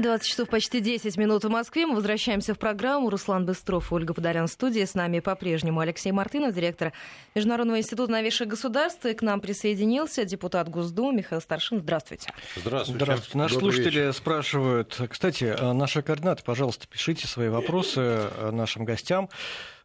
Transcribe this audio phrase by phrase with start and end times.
[0.00, 1.86] 20 часов почти 10 минут в Москве.
[1.86, 3.10] Мы возвращаемся в программу.
[3.10, 4.84] Руслан Быстров Ольга Подолян в студии.
[4.84, 6.92] С нами по-прежнему Алексей Мартынов, директор
[7.34, 9.04] Международного института новейших государств.
[9.06, 11.80] И к нам присоединился депутат Госдумы Михаил Старшин.
[11.80, 12.32] Здравствуйте.
[12.56, 13.04] Здравствуйте.
[13.04, 13.38] Здравствуйте.
[13.38, 14.12] Наши Добрый слушатели вечер.
[14.14, 15.00] спрашивают.
[15.10, 19.28] Кстати, наши координаты, пожалуйста, пишите свои вопросы нашим гостям.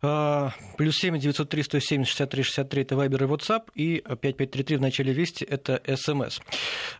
[0.07, 5.13] А, плюс 7 903 170 63 63 это Вайбер и WhatsApp, и 5533 в начале
[5.13, 6.41] Вести это СМС.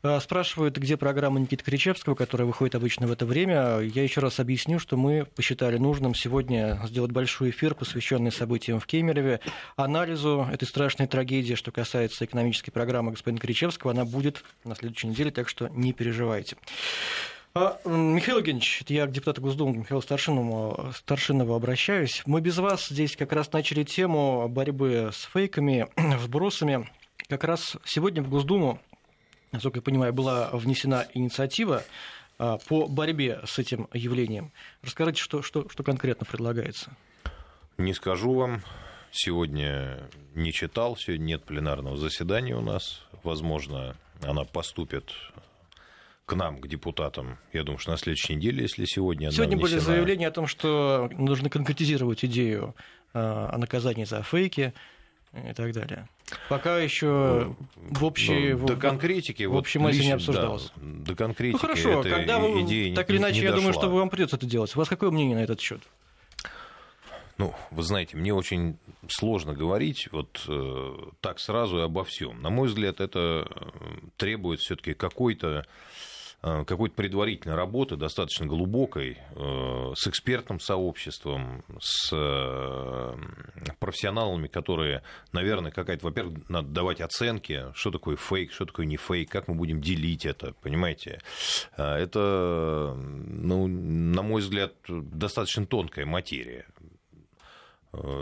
[0.02, 3.80] А, спрашивают, где программа Никиты Кричевского, которая выходит обычно в это время.
[3.82, 8.88] Я еще раз объясню, что мы посчитали нужным сегодня сделать большой эфир, посвященный событиям в
[8.88, 9.40] Кемерове,
[9.76, 13.92] анализу этой страшной трагедии, что касается экономической программы господина Кричевского.
[13.92, 16.58] Она будет на следующей неделе, так что не переживайте.
[17.58, 22.22] А, Михаил Евгеньевич, я к депутату Госдумы Михаилу Старшинову, Старшинову обращаюсь.
[22.26, 25.88] Мы без вас здесь как раз начали тему борьбы с фейками,
[26.18, 26.92] вбросами.
[27.30, 28.82] Как раз сегодня в Госдуму,
[29.54, 31.86] насколько я понимаю, была внесена инициатива
[32.38, 34.52] а, по борьбе с этим явлением.
[34.84, 36.92] Расскажите, что, что, что конкретно предлагается?
[37.78, 38.64] Не скажу вам.
[39.14, 43.02] Сегодня не читал, сегодня нет пленарного заседания у нас.
[43.24, 45.14] Возможно, она поступит
[46.26, 49.32] к нам, к депутатам, я думаю, что на следующей неделе, если сегодня...
[49.32, 49.62] Сегодня внесена...
[49.62, 52.76] были заявления о том, что нужно конкретизировать идею
[53.14, 54.74] э, о наказании за фейки
[55.34, 56.08] и так далее.
[56.50, 58.54] Пока еще в общей...
[58.54, 59.44] Ну, до конкретики...
[59.44, 60.72] В общем вот, не обсуждалось.
[60.76, 63.58] Да, до конкретики ну, хорошо, когда вы, идея так или иначе, я дошла.
[63.58, 64.76] думаю, что вам придется это делать.
[64.76, 65.82] У вас какое мнение на этот счет?
[67.38, 68.78] Ну, вы знаете, мне очень
[69.10, 72.42] сложно говорить вот э, так сразу и обо всем.
[72.42, 73.76] На мой взгляд, это э,
[74.16, 75.64] требует все-таки какой-то Э,
[76.46, 83.16] какой-то предварительной работы, достаточно глубокой, э, с экспертным сообществом, с э,
[83.80, 89.32] профессионалами, которые, наверное, какая-то, во-первых, надо давать оценки, что такое фейк, что такое не фейк,
[89.32, 91.20] как мы будем делить это, понимаете.
[91.76, 96.68] Это, ну, на мой взгляд, достаточно тонкая материя.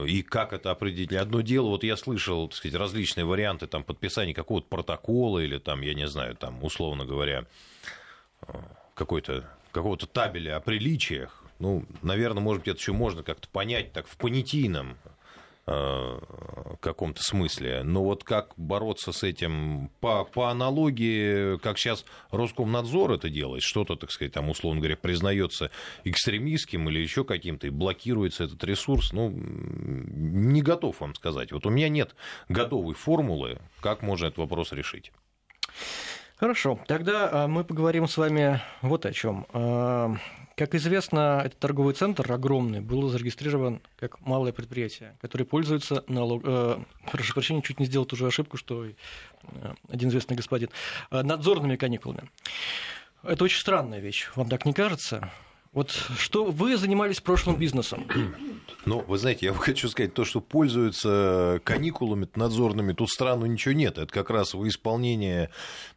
[0.05, 1.11] И как это определить?
[1.13, 5.81] Одно дело, вот я слышал, так сказать, различные варианты там, подписания какого-то протокола или там,
[5.81, 7.47] я не знаю, там, условно говоря,
[8.93, 14.07] какой-то какого-то табеля о приличиях, ну, наверное, может быть, это еще можно как-то понять так
[14.07, 14.97] в понятийном
[15.65, 16.19] э,
[16.79, 17.83] каком-то смысле.
[17.83, 23.95] Но вот как бороться с этим по, по аналогии, как сейчас Роскомнадзор это делает, что-то,
[23.95, 25.71] так сказать, там, условно говоря, признается
[26.03, 31.51] экстремистским или еще каким-то, и блокируется этот ресурс, ну, не готов вам сказать.
[31.51, 32.15] Вот у меня нет
[32.49, 35.11] готовой формулы, как можно этот вопрос решить.
[36.43, 39.47] Хорошо, тогда а, мы поговорим с вами вот о чем.
[39.53, 40.13] А,
[40.57, 46.41] как известно, этот торговый центр огромный был зарегистрирован как малое предприятие, которое пользуется налог...
[46.45, 48.93] Э, прошу прощения, чуть не сделал ту же ошибку, что э,
[49.87, 50.67] один известный господин.
[51.11, 52.29] Надзорными каникулами.
[53.23, 55.31] Это очень странная вещь, вам так не кажется?
[55.73, 58.05] Вот что вы занимались прошлым бизнесом?
[58.85, 63.97] Ну, вы знаете, я хочу сказать, то, что пользуются каникулами надзорными, тут странно ничего нет.
[63.97, 65.51] Это как раз во исполнение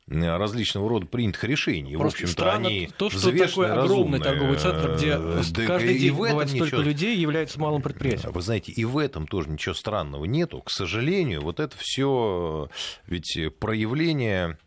[0.08, 1.96] различного рода принятых решений.
[1.96, 6.52] Просто в общем-то, они то, что такой огромный торговый центр, где да, каждый день бывает
[6.52, 6.66] ничего...
[6.66, 8.32] столько людей, является малым предприятием.
[8.32, 10.60] Вы знаете, и в этом тоже ничего странного нету.
[10.60, 12.68] К сожалению, вот это все
[13.08, 14.58] ведь проявление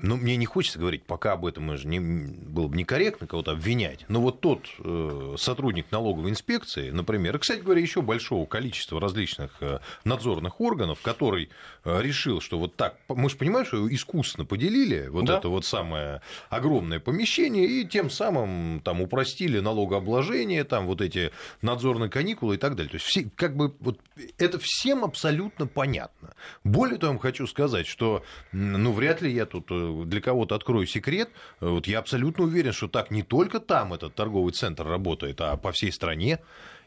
[0.00, 4.04] ну, мне не хочется говорить пока об этом, же не, было бы некорректно кого-то обвинять.
[4.08, 9.52] Но вот тот э, сотрудник налоговой инспекции, например, и, кстати говоря, еще большого количества различных
[9.60, 11.50] э, надзорных органов, который
[11.84, 15.38] э, решил, что вот так, мы же понимаем, что искусственно поделили вот да.
[15.38, 22.10] это вот самое огромное помещение и тем самым там упростили налогообложение, там вот эти надзорные
[22.10, 22.90] каникулы и так далее.
[22.90, 23.98] То есть все, как бы вот
[24.38, 26.34] это всем абсолютно понятно.
[26.64, 28.22] Более того, я вам хочу сказать, что
[28.52, 31.30] ну вряд ли я тут тут э, для кого-то открою секрет,
[31.60, 35.56] э, вот я абсолютно уверен, что так не только там этот торговый центр работает, а
[35.56, 36.40] по всей стране.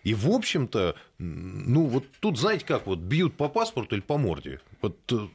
[0.04, 4.60] И, в общем-то, ну, вот тут, знаете, как вот бьют по паспорту или по морде.
[4.82, 5.28] Вот э,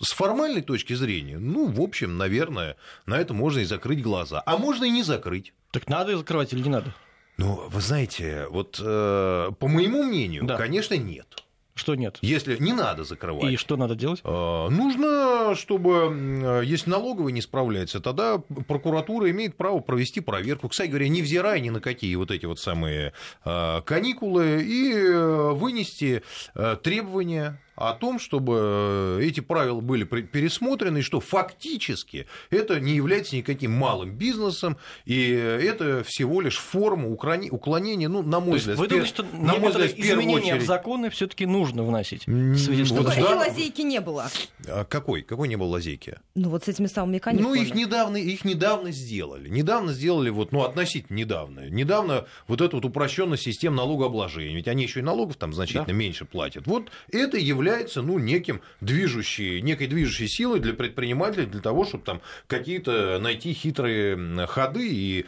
[0.00, 2.76] с формальной точки зрения, ну, в общем, наверное,
[3.06, 4.42] на это можно и закрыть глаза.
[4.44, 5.54] А можно и не закрыть.
[5.70, 6.94] Так надо закрывать или не надо?
[7.38, 10.56] Ну, вы знаете, вот э, по моему мнению, да.
[10.56, 11.44] конечно, нет.
[11.78, 12.18] Что нет?
[12.22, 13.52] Если не надо закрывать.
[13.52, 14.20] И что надо делать?
[14.24, 20.68] А, нужно, чтобы, если налоговый не справляется, тогда прокуратура имеет право провести проверку.
[20.68, 23.12] Кстати говоря, невзирая ни на какие вот эти вот самые
[23.44, 26.22] а, каникулы, и э, вынести
[26.54, 33.36] э, требования о том, чтобы эти правила были пересмотрены, и что фактически это не является
[33.36, 39.08] никаким малым бизнесом, и это всего лишь форма уклонения, ну, на мой взгляд, вы думаете,
[39.08, 40.62] что на мой взгляд, изменения очередь...
[40.62, 42.26] в законы все-таки нужно вносить?
[42.26, 43.36] В связи с вот, да.
[43.36, 44.28] лазейки не было.
[44.66, 45.22] А какой?
[45.22, 46.18] Какой не было лазейки?
[46.34, 47.56] Ну, вот с этими самыми каникулами.
[47.56, 49.48] Ну, их недавно, их недавно сделали.
[49.48, 51.68] Недавно сделали, вот, ну, относительно недавно.
[51.68, 54.56] Недавно вот эту вот упрощенная система налогообложения.
[54.56, 55.92] Ведь они еще и налогов там значительно да.
[55.92, 56.66] меньше платят.
[56.66, 62.20] Вот это является, ну, неким движущей, некой движущей силой для предпринимателей, для того, чтобы там
[62.46, 64.88] какие-то найти хитрые ходы.
[64.88, 65.26] И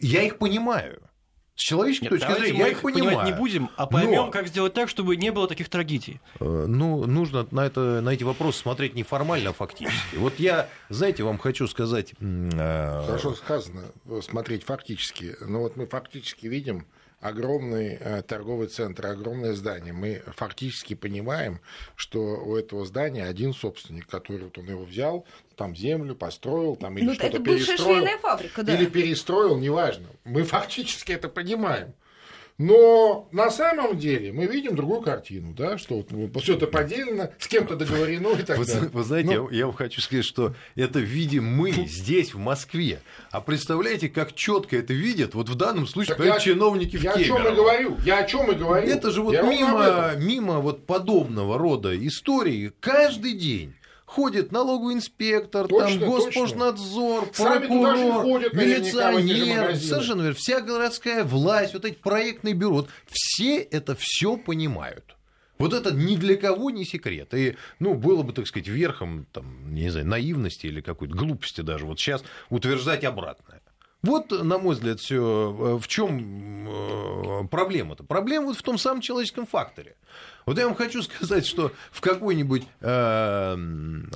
[0.00, 1.00] я их понимаю.
[1.54, 3.26] С человеческой Нет, точки зрения, я их понимаю.
[3.26, 4.30] не будем, а поймем, но...
[4.30, 6.18] как сделать так, чтобы не было таких трагедий.
[6.40, 10.16] Э, ну, нужно на, это, на эти вопросы смотреть не формально, а фактически.
[10.16, 12.14] Вот я, знаете, вам хочу сказать...
[12.20, 13.82] Э, Хорошо сказано,
[14.22, 15.36] смотреть фактически.
[15.40, 16.86] Но вот мы фактически видим,
[17.22, 19.92] огромный э, торговый центр, огромное здание.
[19.92, 21.60] Мы фактически понимаем,
[21.94, 25.24] что у этого здания один собственник, который вот он его взял,
[25.56, 28.04] там землю построил, там или ну, что-то перестроил.
[28.18, 28.74] фабрика, да.
[28.74, 30.08] Или перестроил, неважно.
[30.24, 31.94] Мы фактически это понимаем.
[32.58, 37.48] Но на самом деле мы видим другую картину, да, что вот все это поделено, с
[37.48, 38.90] кем-то договорено и так вы, далее.
[38.92, 43.00] Вы знаете, ну, я, я вам хочу сказать, что это видим мы здесь, в Москве.
[43.30, 47.12] А представляете, как четко это видят, вот в данном случае, я, чиновники я в Я
[47.12, 48.88] о чем и говорю, я о чем и говорю.
[48.88, 53.74] Это же вот мимо, мимо вот подобного рода историй каждый день
[54.12, 57.44] ходит налоговый инспектор, точно, там Госпожнадзор, точно.
[57.44, 63.96] прокурор, ходят, милиционер, совершенно верно, вся городская власть, вот эти проектные бюро, вот все это
[63.98, 65.16] все понимают.
[65.58, 67.32] Вот это ни для кого не секрет.
[67.34, 71.86] И, ну, было бы, так сказать, верхом, там, не знаю, наивности или какой-то глупости даже
[71.86, 73.61] вот сейчас утверждать обратное.
[74.02, 75.78] Вот, на мой взгляд, все.
[75.80, 78.02] В чем э, проблема-то?
[78.02, 79.94] Проблема вот в том самом человеческом факторе.
[80.44, 83.56] Вот я вам хочу сказать, что в какой-нибудь э,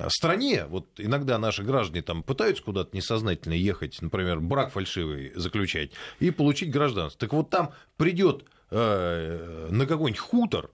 [0.08, 6.32] стране, вот иногда наши граждане там пытаются куда-то несознательно ехать, например, брак фальшивый заключать и
[6.32, 7.20] получить гражданство.
[7.20, 10.70] Так вот там придет э, на какой-нибудь хутор,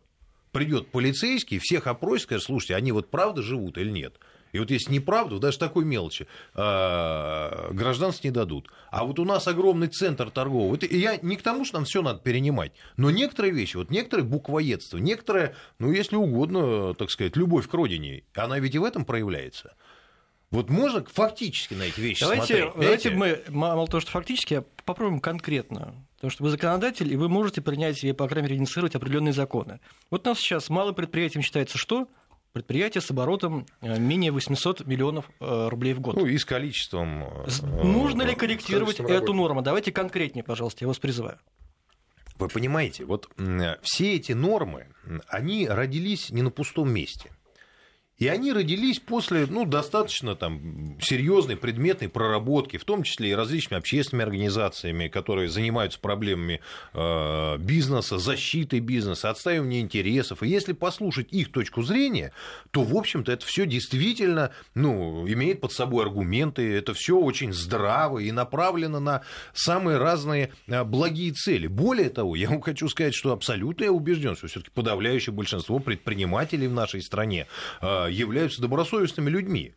[0.52, 4.18] придет полицейский, всех опросит, скажет, слушайте, они вот правда живут или нет?
[4.52, 8.68] И вот если неправду, даже такой мелочи, а, гражданство не дадут.
[8.90, 10.76] А вот у нас огромный центр торговый.
[10.76, 14.26] Это, я не к тому, что нам все надо перенимать, но некоторые вещи, вот некоторые
[14.26, 19.04] буквоедство, некоторые, ну, если угодно, так сказать, любовь к родине, она ведь и в этом
[19.04, 19.74] проявляется.
[20.50, 22.72] Вот можно фактически на эти вещи давайте, смотреть.
[22.76, 25.94] Давайте мы, мало того, что фактически, а попробуем конкретно.
[26.16, 29.80] Потому что вы законодатель, и вы можете принять или, по крайней мере, инициировать определенные законы.
[30.10, 32.06] Вот у нас сейчас малым предприятием считается что?
[32.52, 36.16] Предприятие с оборотом э, менее 800 миллионов э, рублей в год.
[36.16, 37.24] Ну и с количеством...
[37.24, 39.62] Э, нужно ли корректировать эту норму?
[39.62, 41.38] Давайте конкретнее, пожалуйста, я вас призываю.
[42.36, 43.28] Вы понимаете, вот
[43.82, 44.88] все эти нормы,
[45.28, 47.30] они родились не на пустом месте–
[48.18, 53.80] и они родились после ну, достаточно там, серьезной предметной проработки, в том числе и различными
[53.80, 56.60] общественными организациями, которые занимаются проблемами
[56.94, 60.42] э, бизнеса, защитой бизнеса, отстаивания интересов.
[60.42, 62.32] И если послушать их точку зрения,
[62.70, 68.20] то, в общем-то, это все действительно ну, имеет под собой аргументы, это все очень здраво
[68.20, 69.22] и направлено на
[69.52, 71.66] самые разные э, благие цели.
[71.66, 76.68] Более того, я вам хочу сказать, что абсолютно я убежден, что все-таки подавляющее большинство предпринимателей
[76.68, 77.48] в нашей стране
[77.80, 79.74] э, являются добросовестными людьми.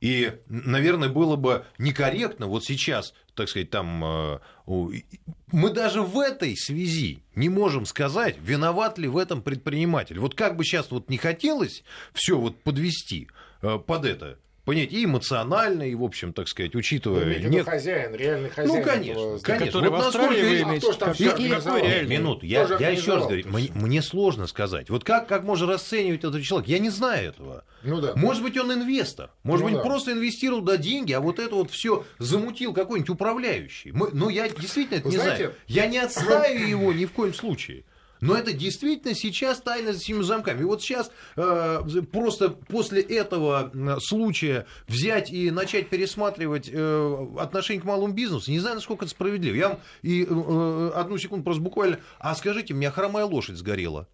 [0.00, 6.56] И, наверное, было бы некорректно вот сейчас, так сказать, там, э, мы даже в этой
[6.56, 10.18] связи не можем сказать, виноват ли в этом предприниматель.
[10.18, 11.84] Вот как бы сейчас вот не хотелось
[12.14, 13.28] все вот подвести
[13.62, 17.40] э, под это, понять и эмоционально, и, в общем, так сказать, учитывая...
[17.40, 17.66] Ну, нет...
[17.66, 18.78] хозяин, реальный ну, хозяин.
[18.78, 19.66] Ну, конечно, конечно.
[19.66, 20.90] Который вот в Австралии вы имеете...
[20.90, 22.16] А там и, какой реальный?
[22.16, 24.90] Минуту, я, я еще раз говорю, мне, мне сложно сказать.
[24.90, 26.70] Вот как, как можно расценивать этого человека?
[26.70, 27.64] Я не знаю этого.
[27.82, 28.12] Ну, да.
[28.14, 29.30] Может быть, он инвестор.
[29.42, 29.84] Может ну, быть, да.
[29.84, 33.92] просто инвестировал да, деньги, а вот это вот все замутил какой-нибудь управляющий.
[33.92, 35.44] Мы, но я действительно это Вы не знаете...
[35.44, 35.54] знаю.
[35.66, 37.84] Я не отстаю его ни в коем случае.
[38.22, 40.60] Но это действительно сейчас тайна за семью замками.
[40.60, 47.84] И вот сейчас э, просто после этого случая взять и начать пересматривать э, отношение к
[47.84, 49.56] малому бизнесу, не знаю, насколько это справедливо.
[49.56, 51.98] Я вам и, э, одну секунду просто буквально...
[52.20, 54.06] А скажите, у меня хромая лошадь сгорела.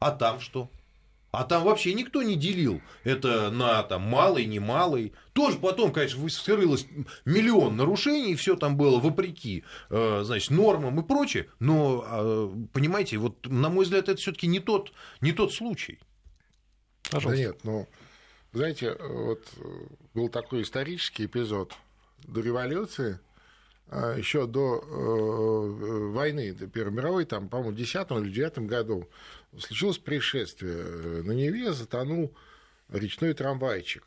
[0.00, 0.68] А там что?
[1.32, 5.12] А там вообще никто не делил это на там, малый, немалый.
[5.32, 6.86] Тоже потом, конечно, вскрылось
[7.24, 11.48] миллион нарушений, все там было вопреки э, значит, нормам и прочее.
[11.60, 16.00] Но, э, понимаете, вот, на мой взгляд, это все-таки не тот, не тот случай.
[17.10, 17.30] Пожалуйста.
[17.30, 17.88] Да нет, ну,
[18.52, 19.46] знаете, вот
[20.14, 21.74] был такой исторический эпизод
[22.24, 23.20] до революции.
[23.92, 29.08] А, еще до э, войны, до Первой мировой, там, по-моему, в 10 или 9 году
[29.58, 31.24] случилось происшествие.
[31.24, 32.32] На Неве затонул
[32.88, 34.04] речной трамвайчик.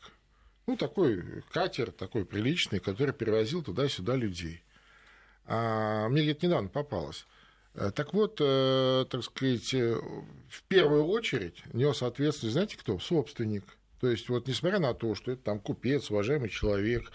[0.66, 1.22] Ну, такой
[1.52, 4.62] катер, такой приличный, который перевозил туда-сюда людей.
[5.44, 7.26] А мне где-то недавно попалось.
[7.74, 10.00] Э, так вот, э, так сказать, э,
[10.48, 12.98] в первую очередь нес ответственность, знаете кто?
[12.98, 13.64] Собственник.
[14.00, 17.10] То есть, вот несмотря на то, что это там купец, уважаемый человек,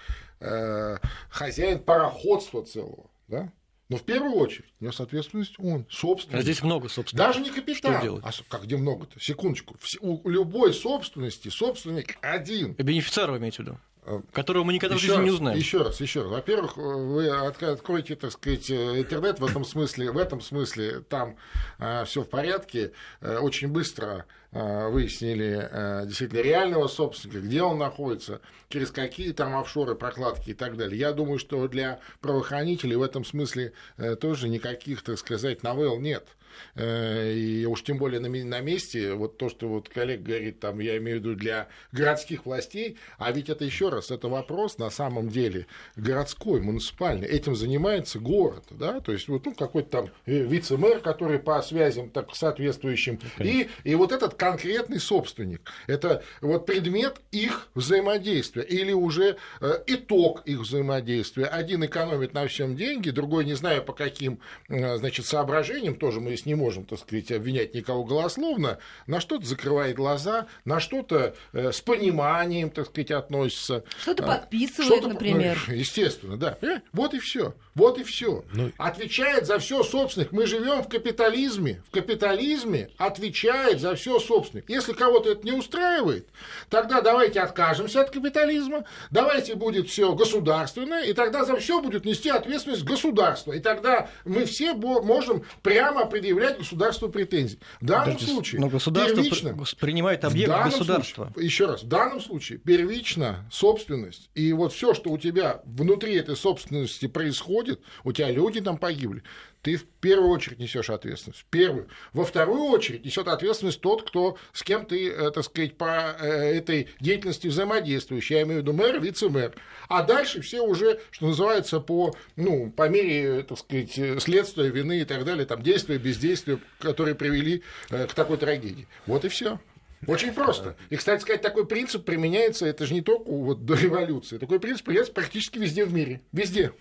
[1.29, 3.51] хозяин пароходства целого, да,
[3.89, 6.37] но в первую очередь нес ответственность он, собственник.
[6.37, 7.27] А здесь много собственников.
[7.27, 7.99] Даже не капитан.
[7.99, 9.19] Что А как где много-то?
[9.19, 9.77] Секундочку.
[10.01, 12.73] У любой собственности собственник один.
[12.73, 13.79] Бенефициар вы имеете в виду?
[14.05, 15.57] Э, которого мы никогда еще в жизни раз, не узнаем.
[15.57, 16.31] Еще раз, еще раз.
[16.31, 21.35] Во-первых, вы откроете, так сказать, интернет в этом смысле, в этом смысле там
[21.79, 22.91] э, все в порядке.
[23.21, 29.55] Э, очень быстро э, выяснили э, действительно реального собственника, где он находится, через какие там
[29.55, 30.99] офшоры, прокладки и так далее.
[30.99, 36.27] Я думаю, что для правоохранителей в этом смысле э, тоже никаких, так сказать, новелл нет.
[36.75, 40.97] Э, и уж тем более на месте, вот то, что вот коллега говорит, там, я
[40.97, 45.29] имею в виду для городских властей, а ведь это еще раз, это вопрос на самом
[45.29, 50.99] деле городской, муниципальный, этим занимается город, да, то есть вот ну, какой-то там э, вице-мэр,
[50.99, 57.67] который по связям так, соответствующим, и, и вот этот конкретный собственник, это вот предмет их
[57.73, 61.45] взаимодействия или уже э, итог их взаимодействия.
[61.45, 66.45] Один экономит на всем деньги, другой, не знаю по каким значит, соображениям, тоже мы с
[66.45, 71.81] не можем, так сказать, обвинять никого голословно, на что-то закрывает глаза, на что-то э, с
[71.81, 73.83] пониманием, так сказать, относится.
[74.01, 75.61] Что-то а, подписывает, что например.
[75.67, 76.57] Ну, естественно, да.
[76.61, 77.53] Э, вот и все.
[77.75, 78.43] Вот и все.
[78.51, 78.71] Ну...
[78.77, 80.31] Отвечает за все собственник.
[80.31, 81.81] Мы живем в капитализме.
[81.87, 84.69] В капитализме отвечает за все собственник.
[84.69, 86.27] Если кого-то это не устраивает,
[86.69, 92.29] тогда давайте откажемся от капитализма, давайте будет все государственное, и тогда за все будет нести
[92.29, 93.53] ответственность государство.
[93.53, 97.59] И тогда мы все можем прямо предъявлять государству претензии.
[97.81, 101.25] В данном Подождите, случае но государство первично, принимает объект государства.
[101.25, 106.15] Случае, еще раз, в данном случае первично собственность и вот все, что у тебя внутри
[106.15, 109.23] этой собственности происходит, у тебя люди там погибли,
[109.61, 111.41] ты в первую очередь несешь ответственность.
[111.41, 111.87] В первую.
[112.13, 116.57] Во вторую очередь несет ответственность тот, кто с кем ты, э, так сказать, по э,
[116.57, 118.31] этой деятельности взаимодействуешь.
[118.31, 119.53] Я имею в виду мэр, вице-мэр.
[119.89, 125.05] А дальше все уже, что называется, по, ну, по мере, так сказать, следствия, вины и
[125.05, 128.87] так далее, там, действия, бездействия, которые привели э, к такой трагедии.
[129.05, 129.59] Вот и все.
[130.07, 130.77] Очень просто.
[130.89, 134.85] И, кстати сказать, такой принцип применяется, это же не только вот до революции, такой принцип
[134.85, 136.21] применяется практически везде в мире.
[136.31, 136.71] Везде.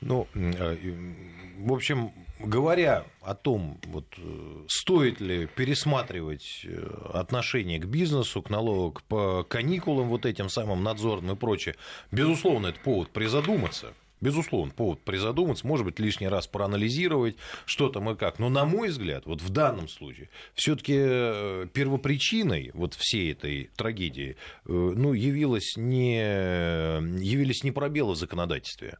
[0.00, 0.76] Ну, э,
[1.58, 8.50] в общем, говоря о том, вот, э, стоит ли пересматривать э, отношение к бизнесу, к
[8.50, 11.76] налогу, к каникулам вот этим самым надзорным и прочее,
[12.12, 13.94] безусловно, это повод призадуматься.
[14.22, 17.36] Безусловно, повод призадуматься, может быть, лишний раз проанализировать,
[17.66, 18.38] что там и как.
[18.38, 25.12] Но, на мой взгляд, вот в данном случае, все-таки первопричиной вот всей этой трагедии ну,
[25.12, 28.96] явилось не, явились не пробелы в законодательстве,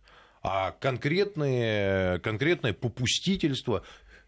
[0.49, 3.83] а конкретное, конкретное попустительство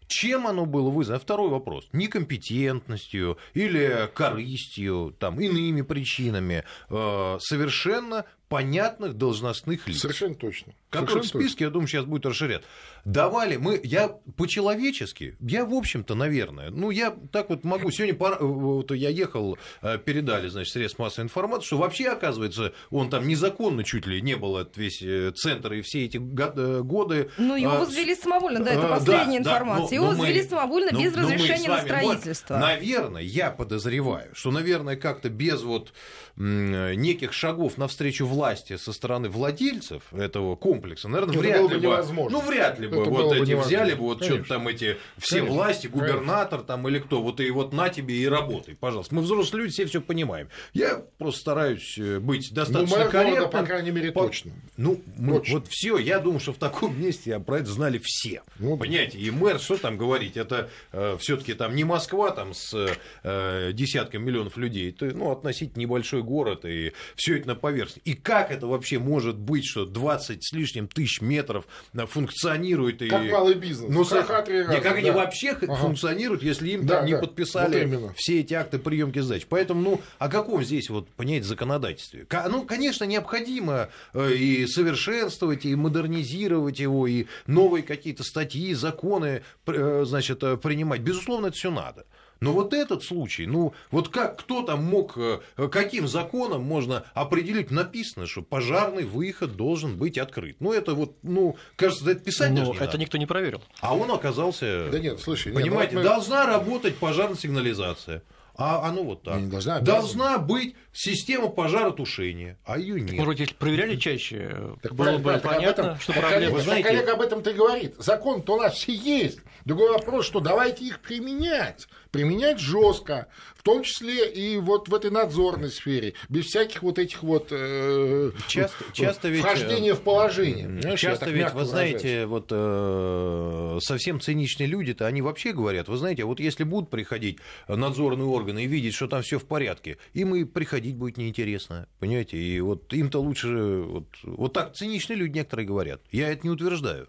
[0.07, 1.19] чем оно было вызвано?
[1.19, 1.87] Второй вопрос.
[1.93, 6.63] Некомпетентностью или корыстью, там, иными причинами.
[6.89, 9.99] Э, совершенно понятных должностных лиц.
[9.99, 10.73] Совершенно точно.
[10.89, 12.63] Которые в списке, я думаю, сейчас будет расширять.
[13.05, 18.37] Давали мы, я по-человечески, я, в общем-то, наверное, ну, я так вот могу, сегодня пора,
[18.39, 23.83] вот я ехал, э, передали, значит, средств массовой информации, что вообще, оказывается, он там незаконно
[23.83, 27.29] чуть ли не был, от весь э, центр и все эти э, годы.
[27.37, 29.89] Ну, его а, возвели самовольно, да, это последняя да, информация.
[29.89, 32.55] Да, его возвели самовольно без но, разрешения на строительство.
[32.55, 35.93] Вот, наверное, я подозреваю, что, наверное, как-то без вот
[36.35, 38.38] неких шагов навстречу власти
[38.77, 42.37] со стороны владельцев этого комплекса, наверное, это вряд ли бы, невозможно.
[42.37, 45.37] ну вряд ли бы это вот эти бы взяли бы вот что-то там эти все
[45.37, 45.55] Конечно.
[45.55, 49.15] власти, губернатор там или кто, вот и вот на тебе и работай, пожалуйста.
[49.15, 50.49] Мы взрослые люди, все все понимаем.
[50.73, 53.49] Я просто стараюсь э, быть достаточно ну, корректным.
[53.49, 54.23] по крайней мере, по...
[54.23, 54.51] точно.
[54.77, 58.43] Ну, мы, вот все, я думаю, что в таком месте про это знали все.
[58.57, 62.95] Ну, Понимаете, и мэр, что там говорить, это э, все-таки там не Москва там с
[63.23, 68.01] э, десятками миллионов людей, это ну, относительно небольшой город, и все это на поверхности.
[68.05, 72.99] И как это вообще может быть, что 20 с лишним тысяч метров функционирует?
[72.99, 73.31] Как и...
[73.31, 73.91] малый бизнес.
[73.91, 74.91] Ну, как, раз, как да.
[74.91, 75.73] они вообще ага.
[75.73, 77.21] функционируют, если им да, там не да.
[77.21, 79.47] подписали вот все эти акты приемки сдач.
[79.49, 82.27] Поэтому, ну, о каком здесь вот, понять законодательстве?
[82.51, 90.03] Ну, конечно, необходимо э, и совершенствовать, и модернизировать его, и новые какие-то статьи, законы, э,
[90.05, 91.01] значит, э, принимать.
[91.01, 92.05] Безусловно, это все надо.
[92.41, 97.69] Но вот этот случай, ну вот как кто там мог, э, каким законом можно определить,
[97.71, 100.57] написано, что пожарный выход должен быть открыт.
[100.59, 102.97] Ну это вот, ну, кажется, это писать Но даже не это надо.
[102.97, 103.61] никто не проверил.
[103.81, 104.89] А он оказался...
[104.89, 108.23] Да нет, слушай, Понимаете, нет, ну, должна работать пожарная сигнализация.
[108.61, 109.37] А оно вот так.
[109.39, 113.13] Не должна, должна быть система пожаротушения, а ее нет.
[113.13, 116.41] Может быть, если проверяли чаще, Так было бы так об понятно, этом- что так проблема.
[116.41, 117.95] коллега- Вы знаете- так коллега об этом-то и говорит.
[117.99, 119.39] Закон-то у нас все есть.
[119.63, 121.87] Другой вопрос, что давайте их применять.
[122.11, 127.21] Применять жестко, в том числе и вот в этой надзорной сфере, без всяких вот этих
[127.21, 130.65] вот э, Часто- часто ведь, вхождения в положение.
[130.67, 131.69] Понимаешь, Часто ведь, вы выражаюсь.
[131.69, 137.37] знаете, вот э, совсем циничные люди-то, они вообще говорят, вы знаете, вот если будут приходить
[137.67, 142.37] надзорные органы и видеть, что там все в порядке, им и приходить будет неинтересно, понимаете,
[142.37, 147.07] и вот им-то лучше, вот, вот так циничные люди некоторые говорят, я это не утверждаю,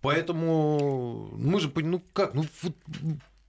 [0.00, 2.44] поэтому мы же, ну как, ну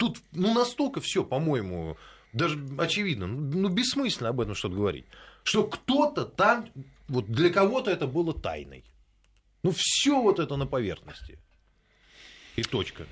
[0.02, 1.96] тут ну настолько все, по-моему,
[2.34, 5.06] даже очевидно, ну бессмысленно об этом что-то говорить,
[5.44, 6.66] что кто-то там,
[7.08, 8.84] вот для кого-то это было тайной.
[9.64, 11.38] Ну, все вот это на поверхности.
[12.56, 13.06] И точка.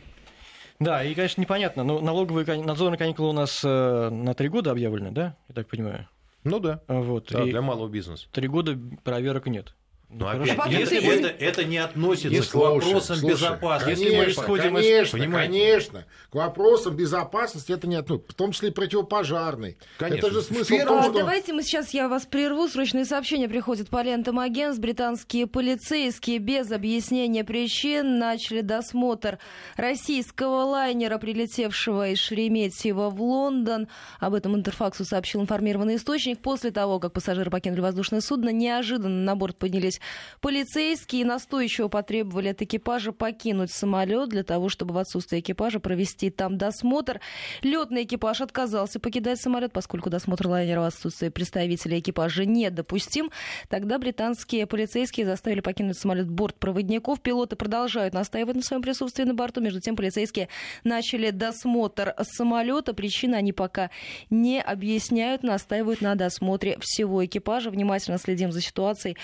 [0.79, 1.83] Да, и, конечно, непонятно.
[1.83, 5.37] Но налоговые кан- надзорные каникулы у нас э, на три года объявлены, да?
[5.47, 6.09] Я так понимаю.
[6.43, 6.81] Ну да.
[6.87, 7.31] Вот.
[7.31, 8.27] Да, и для малого бизнеса.
[8.31, 9.75] три года проверок нет.
[10.11, 10.41] Но хорошо.
[10.43, 13.89] опять, А потом если ты- это, это не относится Не к слушай, вопросам слушай, безопасности.
[13.91, 15.53] Если мы Конечно, исходим из- конечно, понимаете?
[15.53, 16.05] конечно.
[16.31, 19.77] К вопросам безопасности это не ну, в том числе и противопожарной.
[19.99, 20.25] Конечно.
[20.27, 21.13] Это же смысл В в том, что...
[21.13, 22.67] Давайте мы сейчас, я вас прерву.
[22.67, 24.81] Срочные сообщения приходят по лентам агентств.
[24.81, 29.37] Британские полицейские без объяснения причин начали досмотр
[29.75, 33.87] российского лайнера, прилетевшего из Шереметьево в Лондон.
[34.19, 36.39] Об этом Интерфаксу сообщил информированный источник.
[36.41, 39.98] После того, как пассажиры покинули воздушное судно, неожиданно на борт поднялись
[40.41, 46.29] полицейские и настойчиво потребовали от экипажа покинуть самолет для того, чтобы в отсутствие экипажа провести
[46.29, 47.19] там досмотр.
[47.61, 53.31] Летный экипаж отказался покидать самолет, поскольку досмотр лайнера в отсутствие представителя экипажа недопустим.
[53.67, 57.21] Тогда британские полицейские заставили покинуть самолет бортпроводников.
[57.21, 59.61] Пилоты продолжают настаивать на своем присутствии на борту.
[59.61, 60.49] Между тем, полицейские
[60.83, 62.93] начали досмотр самолета.
[62.93, 63.89] Причины они пока
[64.29, 67.69] не объясняют, настаивают на досмотре всего экипажа.
[67.69, 69.17] Внимательно следим за ситуацией.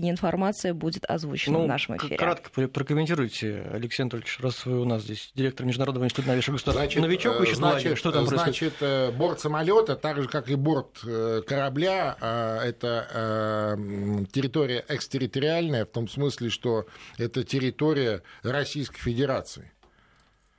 [0.00, 2.16] Последняя информация будет озвучена Ну, в нашем эфире.
[2.16, 6.80] кратко про- прокомментируйте, Алексей Анатольевич, раз вы у нас здесь директор Международного института новейших государств.
[6.80, 8.56] Значит, Новичок вы э, еще значит, что там происходит?
[8.56, 13.76] Значит, э, борт самолета, так же как и борт э, корабля, э, это
[14.32, 16.86] территория экстерриториальная, в том смысле, что
[17.18, 19.70] это территория Российской Федерации.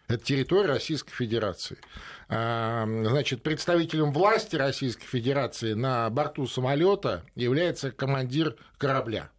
[0.08, 1.77] Это территория Российской Федерации.
[2.33, 9.29] А, Значит, представителем власти Российской Федерации на борту самолета является командир корабля.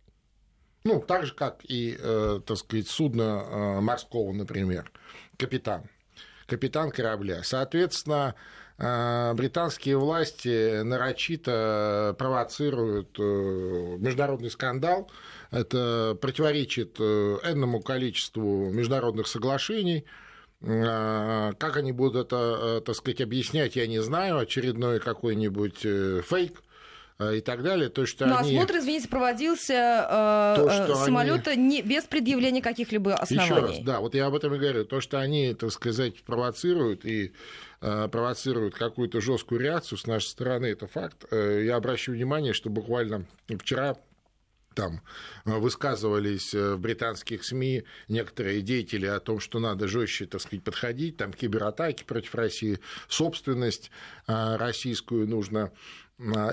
[0.85, 4.91] Ну, так же, как и, э, так сказать, судно э, морского, например,
[5.39, 5.85] капитан.
[6.47, 7.43] Капитан корабля.
[7.45, 8.35] Соответственно,
[8.77, 15.11] э, британские власти нарочито провоцируют международный скандал.
[15.51, 20.05] Это противоречит энному количеству международных соглашений.
[20.63, 24.39] Э, Как они будут это, э, так сказать, объяснять, я не знаю.
[24.39, 26.63] Очередной какой-нибудь э, фейк
[27.35, 27.89] и так далее.
[27.89, 28.57] То, что Ну, они...
[28.57, 29.75] осмотр, извините, проводился
[30.59, 33.53] То, э, что э, они- самолета не, без предъявления каких-либо оснований.
[33.53, 34.85] Еще раз, да, вот я об этом и говорю.
[34.85, 37.33] То, что они, так сказать, провоцируют и
[37.81, 41.25] э, провоцируют какую-то жесткую реакцию с нашей стороны, это факт.
[41.31, 43.25] Э, Я обращу внимание, что буквально
[43.59, 43.97] вчера
[44.75, 45.01] там
[45.45, 50.65] э, высказывались э, в британских СМИ некоторые деятели о том, что надо жестче, так сказать,
[50.65, 53.91] подходить, там кибератаки против России, собственность
[54.27, 55.73] э, российскую нужно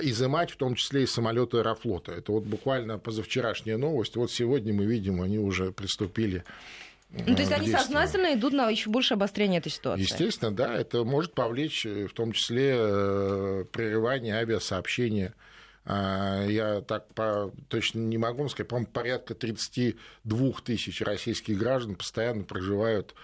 [0.01, 2.13] изымать, в том числе и самолеты Аэрофлота.
[2.13, 4.15] Это вот буквально позавчерашняя новость.
[4.15, 6.43] Вот сегодня мы видим, они уже приступили
[7.11, 10.01] Ну, то есть они сознательно идут на еще больше обострение этой ситуации.
[10.01, 15.35] Естественно, да, это может повлечь в том числе прерывание авиасообщения.
[15.91, 22.43] А, Я так по, точно не могу сказать, по-моему, порядка 32 тысяч российских граждан постоянно
[22.43, 23.15] проживают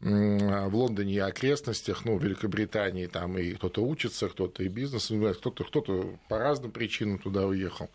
[0.00, 5.64] в Лондоне и окрестностях, ну, в Великобритании, там и кто-то учится, кто-то и бизнес кто-то,
[5.64, 7.90] кто-то по разным причинам туда уехал.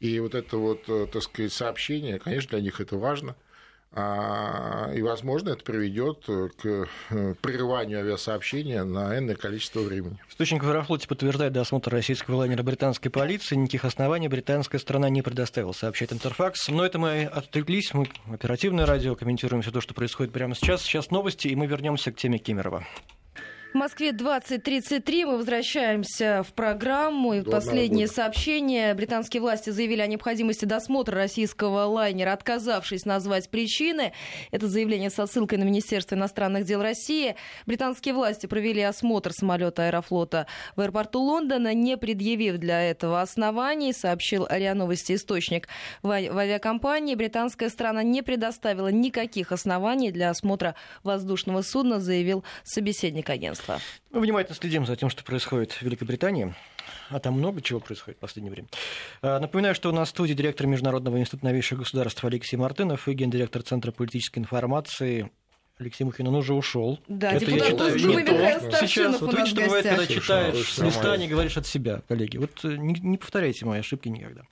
[0.00, 3.36] И вот это вот, э, так сказать, сообщение, конечно, для них это важно.
[3.98, 10.18] А, И, возможно, это приведет к э, прерыванию авиасообщения на энное количество времени.
[10.28, 13.56] Источник в Аэрофлоте подтверждает досмотр российского лайнера британской полиции.
[13.56, 16.68] Никаких оснований британская сторона не предоставила, сообщает Интерфакс.
[16.68, 17.94] Но это мы отвлеклись.
[17.94, 20.82] Мы оперативное радио, комментируем все то, что происходит прямо сейчас.
[20.82, 22.84] Сейчас новости, и мы вернемся к теме Кемерова.
[23.76, 25.26] Москве 20.33.
[25.26, 27.34] Мы возвращаемся в программу.
[27.34, 28.94] И последнее сообщение.
[28.94, 34.14] Британские власти заявили о необходимости досмотра российского лайнера, отказавшись назвать причины.
[34.50, 37.36] Это заявление со ссылкой на Министерство иностранных дел России.
[37.66, 44.46] Британские власти провели осмотр самолета Аэрофлота в аэропорту Лондона, не предъявив для этого оснований, сообщил
[44.48, 45.68] РИА Новости источник
[46.02, 47.14] в авиакомпании.
[47.14, 53.80] Британская страна не предоставила никаких оснований для осмотра воздушного судна, заявил собеседник агентства произошла.
[54.10, 56.54] Мы внимательно следим за тем, что происходит в Великобритании.
[57.10, 58.68] А там много чего происходит в последнее время.
[59.22, 63.12] А, напоминаю, что у нас в студии директор Международного института новейших государств Алексей Мартынов и
[63.12, 65.30] гендиректор Центра политической информации
[65.78, 66.98] Алексей Мухин, он уже ушел.
[67.06, 68.86] Да, это депутат я читаю не то.
[68.86, 72.38] Сейчас, вот видишь, что бывает, когда читаешь с листа, не говоришь от себя, коллеги.
[72.38, 74.42] Вот э, не, не повторяйте мои ошибки никогда.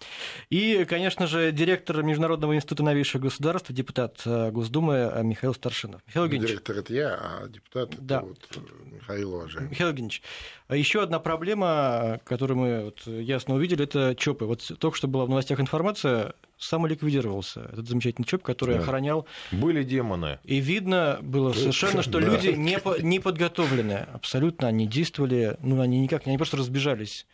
[0.51, 6.03] И, конечно же, директор Международного института новейших государств, депутат э, Госдумы э, Михаил Старшинов.
[6.07, 6.51] Михаил Евгеньевич.
[6.51, 8.17] Директор это я, а депутат да.
[8.17, 8.59] это вот
[8.93, 9.71] Михаил уважаемый.
[9.71, 10.23] Михаил Евгеньевич,
[10.69, 14.45] а еще одна проблема, которую мы вот ясно увидели, это ЧОПы.
[14.45, 18.81] Вот только что была в новостях информация, самоликвидировался этот замечательный ЧОП, который да.
[18.83, 19.27] охранял...
[19.53, 20.39] Были демоны.
[20.45, 22.27] И видно было совершенно, что да.
[22.27, 24.07] люди не, не подготовлены.
[24.13, 27.27] Абсолютно они действовали, ну, они никак, они просто разбежались.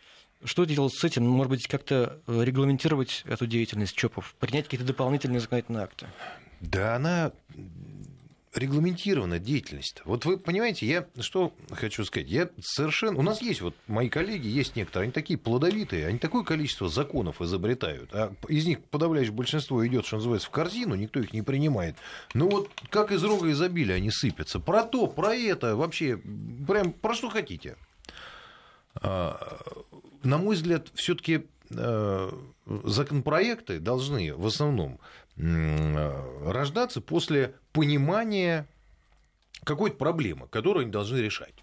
[0.43, 1.23] Что делать с этим?
[1.27, 6.07] Может быть, как-то регламентировать эту деятельность ЧОПов, принять какие-то дополнительные законодательные акты?
[6.61, 7.31] Да, она
[8.53, 10.01] регламентирована деятельность.
[10.03, 13.17] Вот вы понимаете, я что хочу сказать, я совершенно...
[13.17, 17.41] У нас есть вот мои коллеги, есть некоторые, они такие плодовитые, они такое количество законов
[17.41, 21.95] изобретают, а из них подавляющее большинство идет, что называется, в корзину, никто их не принимает.
[22.33, 24.59] Ну вот как из рога изобилия они сыпятся.
[24.59, 27.77] Про то, про это, вообще, прям про что хотите.
[28.95, 29.59] А,
[30.23, 32.31] на мой взгляд, все-таки э,
[32.83, 34.99] законопроекты должны в основном
[35.37, 38.67] рождаться после понимания
[39.63, 41.55] какой-то проблемы, которую они должны решать.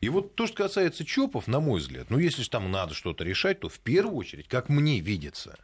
[0.00, 3.24] И вот то, что касается ЧОПов, на мой взгляд, ну, если же там надо что-то
[3.24, 5.58] решать, то в первую очередь, как мне видится,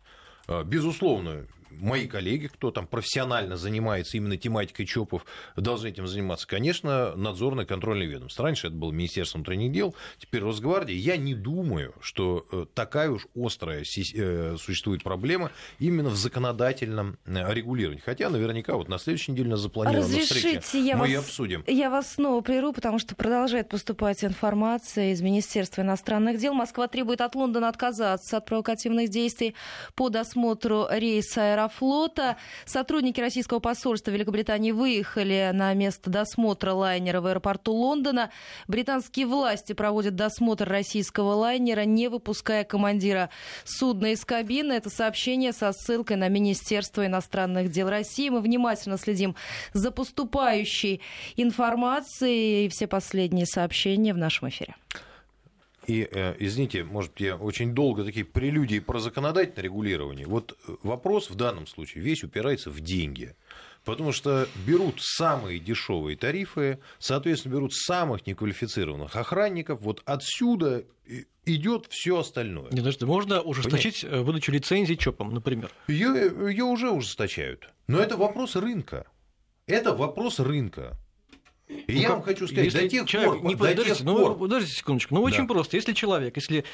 [0.48, 1.46] э, безусловно,
[1.78, 5.24] мои коллеги, кто там профессионально занимается именно тематикой ЧОПов,
[5.56, 6.46] должны этим заниматься.
[6.46, 8.44] Конечно, надзорное контрольное ведомство.
[8.44, 10.96] Раньше это было Министерство внутренних дел, теперь Росгвардия.
[10.96, 17.52] Я не думаю, что э, такая уж острая э, существует проблема именно в законодательном э,
[17.52, 18.02] регулировании.
[18.04, 20.84] Хотя наверняка вот на следующей неделе у нас запланирована Разрешите, встреча.
[20.84, 21.64] Я Мы вас, ее обсудим.
[21.66, 26.54] Я вас снова прерву, потому что продолжает поступать информация из Министерства иностранных дел.
[26.54, 29.54] Москва требует от Лондона отказаться от провокативных действий
[29.94, 32.36] по досмотру рейса Аэрофлота.
[32.64, 38.30] Сотрудники российского посольства Великобритании выехали на место досмотра лайнера в аэропорту Лондона.
[38.68, 43.30] Британские власти проводят досмотр российского лайнера, не выпуская командира
[43.64, 44.72] судна из кабины.
[44.72, 48.28] Это сообщение со ссылкой на Министерство иностранных дел России.
[48.28, 49.34] Мы внимательно следим
[49.72, 51.00] за поступающей
[51.36, 54.74] информацией и все последние сообщения в нашем эфире.
[55.86, 60.26] И, э, извините, может, я очень долго такие прелюдии про законодательное регулирование.
[60.26, 63.34] Вот э, вопрос в данном случае весь упирается в деньги.
[63.84, 69.80] Потому что берут самые дешевые тарифы, соответственно, берут самых неквалифицированных охранников.
[69.80, 70.84] Вот отсюда
[71.44, 72.70] идет все остальное.
[72.70, 74.24] Не, подожди, можно ужесточить Понимаете?
[74.24, 75.70] выдачу лицензий ЧОПом, например?
[75.88, 77.68] Ее, ее уже ужесточают.
[77.88, 79.06] Но это вопрос рынка.
[79.66, 80.96] Это вопрос рынка.
[81.86, 83.44] И ну, я вам хочу сказать, до тех человек, пор...
[83.44, 84.38] Не, до подождите, тех ну, пор...
[84.38, 85.14] подождите секундочку.
[85.14, 85.26] Ну, да.
[85.26, 85.76] очень просто.
[85.76, 86.64] Если человек, если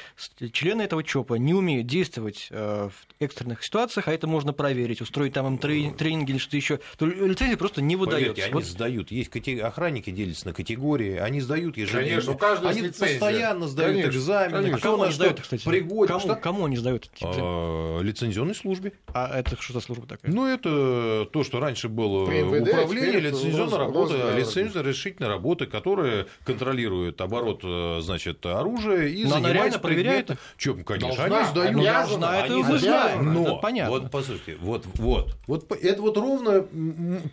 [0.51, 5.33] члены этого ЧОПа не умеют действовать э, в экстренных ситуациях, а это можно проверить, устроить
[5.33, 8.29] там им тренинги или что-то еще, то лицензия просто не выдается.
[8.29, 8.63] Поверьте, вот.
[8.63, 9.11] они сдают.
[9.11, 12.33] Есть категории, охранники делятся на категории, они сдают ежедневно.
[12.35, 14.57] Конечно, они постоянно сдают конечно, экзамены.
[14.57, 14.77] Конечно.
[14.77, 15.65] А кому они сдают, кстати?
[15.65, 17.09] Пригоден, кому, кому они сдают?
[17.21, 18.93] А, лицензионной службе.
[19.07, 20.31] А это что за служба такая?
[20.31, 27.61] Ну, это то, что раньше было управление, лицензионная работа, лицензионная решительная работа, которая контролирует оборот,
[27.63, 30.31] э, значит, оружия и Но занимается реально проверяет.
[30.57, 31.83] Чем, конечно, должна, они сдают.
[31.83, 33.33] Должна, это мы знаем.
[33.33, 33.91] Но, это понятно.
[33.91, 36.65] Вот, послушайте, вот, вот, вот, это вот ровно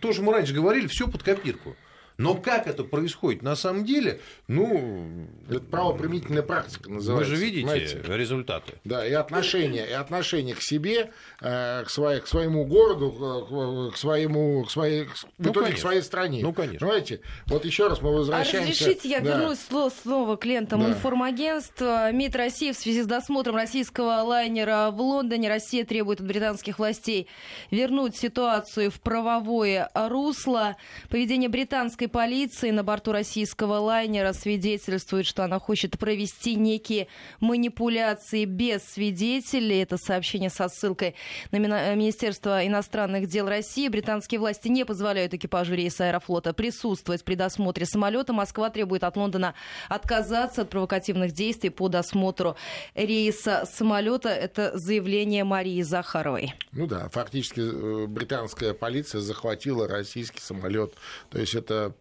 [0.01, 1.75] то, что мы раньше говорили, все под копирку.
[2.17, 5.27] Но как это происходит на самом деле, ну...
[5.49, 7.31] Это правоприменительная практика называется.
[7.31, 8.01] Вы же видите знаете?
[8.07, 8.73] результаты.
[8.83, 14.63] Да, и отношение, и отношение к себе, э, к, своей, к своему городу, к своему,
[14.63, 16.41] к своей, в ну, итоге к своей стране.
[16.41, 16.79] Ну, конечно.
[16.79, 17.21] Понимаете?
[17.45, 18.83] Вот еще раз мы возвращаемся...
[18.83, 19.37] А разрешите, я да.
[19.37, 19.59] вернусь
[20.01, 20.89] снова к лентам да.
[20.89, 22.11] информагентства.
[22.11, 27.27] МИД России в связи с досмотром российского лайнера в Лондоне Россия требует от британских властей
[27.71, 30.75] вернуть ситуацию в правовое русло.
[31.09, 37.07] Поведение британской британской полиции на борту российского лайнера свидетельствует, что она хочет провести некие
[37.39, 39.81] манипуляции без свидетелей.
[39.81, 41.15] Это сообщение со ссылкой
[41.51, 43.87] на Министерство иностранных дел России.
[43.87, 48.33] Британские власти не позволяют экипажу рейса Аэрофлота присутствовать при досмотре самолета.
[48.33, 49.53] Москва требует от Лондона
[49.89, 52.55] отказаться от провокативных действий по досмотру
[52.95, 54.29] рейса самолета.
[54.29, 56.53] Это заявление Марии Захаровой.
[56.71, 60.93] Ну да, фактически э, британская полиция захватила российский самолет.
[61.29, 61.93] То есть это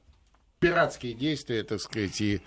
[0.61, 2.41] пиратские действия, так сказать, и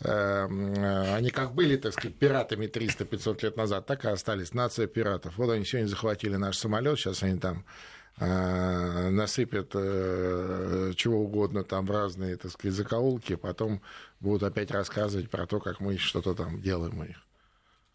[0.00, 5.38] э, они как были, так сказать, пиратами 300-500 лет назад, так и остались нация пиратов.
[5.38, 7.64] Вот они сегодня захватили наш самолет, сейчас они там
[8.18, 13.80] э, насыпят э, чего угодно там в разные, так сказать, закоулки, потом
[14.20, 17.16] будут опять рассказывать про то, как мы что-то там делаем у них.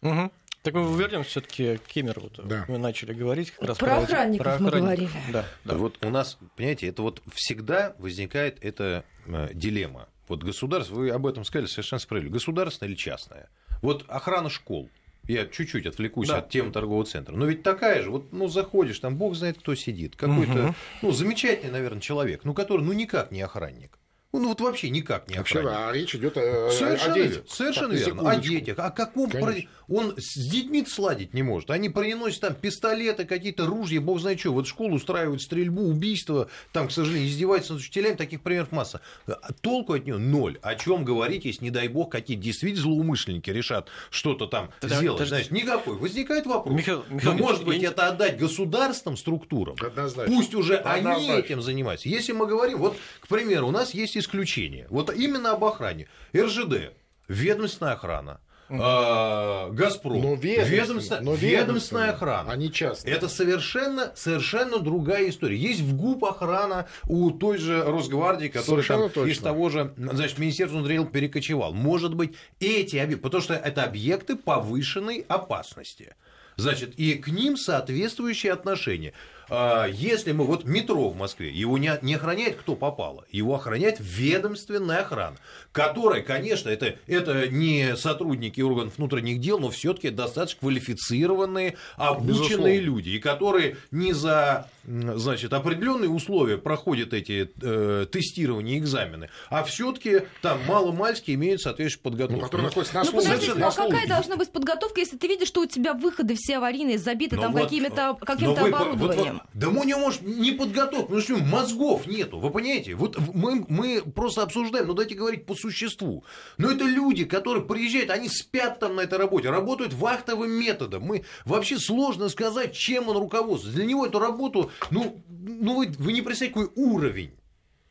[0.02, 0.32] Угу.
[0.62, 2.30] Так мы вернемся все-таки к Кемеру.
[2.44, 2.64] Да.
[2.68, 4.80] Мы начали говорить как раз про, про охранников про охранников.
[4.80, 5.10] мы говорили.
[5.32, 5.74] Да, да.
[5.74, 10.08] Вот у нас, понимаете, это вот всегда возникает эта э, дилемма.
[10.28, 13.50] Вот государство, вы об этом сказали совершенно справедливо, государственное или частное.
[13.82, 14.88] Вот охрана школ,
[15.24, 16.38] я чуть-чуть отвлекусь да.
[16.38, 17.34] от темы торгового центра.
[17.34, 20.14] Но ведь такая же, вот, ну, заходишь, там бог знает, кто сидит.
[20.14, 20.74] Какой-то, угу.
[21.02, 23.98] ну, замечательный, наверное, человек, ну, который, ну, никак не охранник.
[24.32, 27.44] Ну, вот вообще никак не Вообще, а речь идет о, совершенно, о детях.
[27.48, 28.30] Совершенно так, верно.
[28.30, 28.78] О детях.
[28.78, 29.54] О каком про...
[29.92, 31.70] Он с детьми сладить не может.
[31.70, 34.52] Они приносят там пистолеты, какие-то ружья, бог знает что.
[34.52, 39.02] Вот школу устраивают стрельбу, убийство, там, к сожалению, издеваются над учителями, таких примеров масса.
[39.26, 40.58] А толку от нее ноль.
[40.62, 45.18] О чем говорить, если, не дай бог, какие действительно злоумышленники решат что-то там Тогда, сделать.
[45.18, 45.34] Подожди.
[45.34, 45.96] Значит, никакой.
[45.96, 46.74] Возникает вопрос.
[46.74, 47.90] Михаил, Михаил, Но, может быть, я...
[47.90, 49.76] это отдать государственным структурам.
[49.78, 50.34] Однозначно.
[50.34, 51.34] Пусть уже Однозначно.
[51.34, 52.08] они этим занимаются.
[52.08, 54.86] Если мы говорим, вот, к примеру, у нас есть исключение.
[54.88, 56.08] Вот именно об охране.
[56.34, 56.92] РЖД,
[57.28, 58.40] ведомственная охрана.
[58.68, 62.50] А, Газпром, но ведомственная, но ведомственная охрана.
[62.50, 63.14] Они частные.
[63.14, 65.56] Это совершенно, совершенно другая история.
[65.56, 70.78] Есть в ГУП охрана у той же Росгвардии, который там из того же, значит, Министерства
[70.78, 71.72] внутренних дел перекочевал.
[71.72, 76.14] Может быть, эти объекты, потому что это объекты повышенной опасности.
[76.56, 79.12] Значит, и к ним соответствующие отношения.
[79.48, 83.96] А, если мы, вот метро в Москве, его не, не охраняет кто попало, его охраняет
[84.00, 85.36] ведомственная охрана,
[85.72, 92.80] которая, конечно, это, это не сотрудники органов внутренних дел, но все-таки достаточно квалифицированные, обученные Безусловно.
[92.80, 100.22] люди, и которые не за значит, определенные условия проходят эти э, тестирования, экзамены, а все-таки
[100.40, 102.56] там мало-мальски имеют соответствующую подготовку.
[102.56, 105.62] Ну, находится на ну подождите, ну а какая должна быть подготовка, если ты видишь, что
[105.62, 109.41] у тебя выходы все аварийные, забиты но ну там вот, какими-то, каким-то оборудованием?
[109.52, 112.94] Вот, да у него, может, не подготовка, ну мозгов нету, вы понимаете?
[112.94, 116.24] Вот мы, мы просто обсуждаем, ну дайте говорить по существу.
[116.58, 121.02] Но это люди, которые приезжают, они спят там на этой работе, работают вахтовым методом.
[121.02, 123.76] Мы вообще сложно сказать, чем он руководствуется.
[123.76, 127.32] Для него эту работу ну, ну вы, вы не представляете, какой уровень.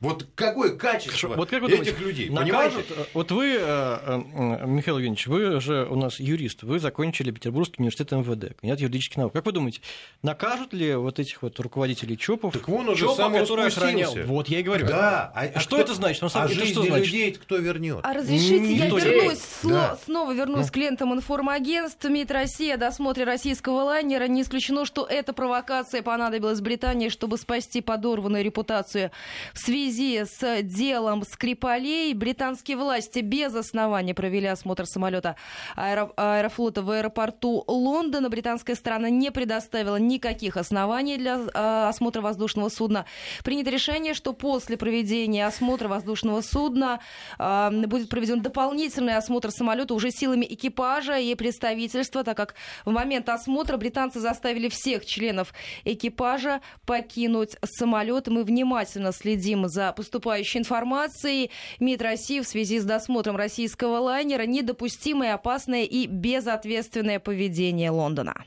[0.02, 3.10] Вот какое качество вот как вы этих думаете, людей, накажут, понимаете?
[3.14, 8.12] Вот вы, э, э, Михаил Евгеньевич, вы же у нас юрист, вы закончили Петербургский университет
[8.12, 9.34] МВД, кандидат юридических наук.
[9.34, 9.82] Как вы думаете,
[10.24, 12.52] накажут ли вот этих вот руководителей ЧОПов?
[12.54, 14.16] Так вон уже ЧОПа, который охранял.
[14.26, 14.88] Вот я и говорю.
[14.88, 15.32] Да.
[15.36, 16.24] А, а что кто, это значит?
[16.24, 17.06] На самом а деле, что значит?
[17.06, 18.00] людей кто вернет?
[18.02, 20.00] А разрешите, я вернусь, да.
[20.04, 20.72] снова вернусь да.
[20.72, 22.04] к лентам информагентств.
[22.04, 24.28] МИД России о досмотре российского лайнера.
[24.28, 29.12] Не исключено, что эта провокация понадобилась Британии, чтобы спасти подорванную репутацию
[29.54, 35.36] в связи с делом Скрипалей британские власти без основания провели осмотр самолета
[35.76, 36.12] аэро...
[36.16, 38.30] Аэрофлота в аэропорту Лондона.
[38.30, 43.06] Британская сторона не предоставила никаких оснований для э, осмотра воздушного судна.
[43.44, 47.00] Принято решение, что после проведения осмотра воздушного судна
[47.38, 53.28] э, будет проведен дополнительный осмотр самолета уже силами экипажа и представительства, так как в момент
[53.30, 58.28] осмотра британцы заставили всех членов экипажа покинуть самолет.
[58.28, 61.50] Мы внимательно следим за поступающими поступающей информации.
[61.80, 68.46] МИД России в связи с досмотром российского лайнера недопустимое, опасное и безответственное поведение Лондона.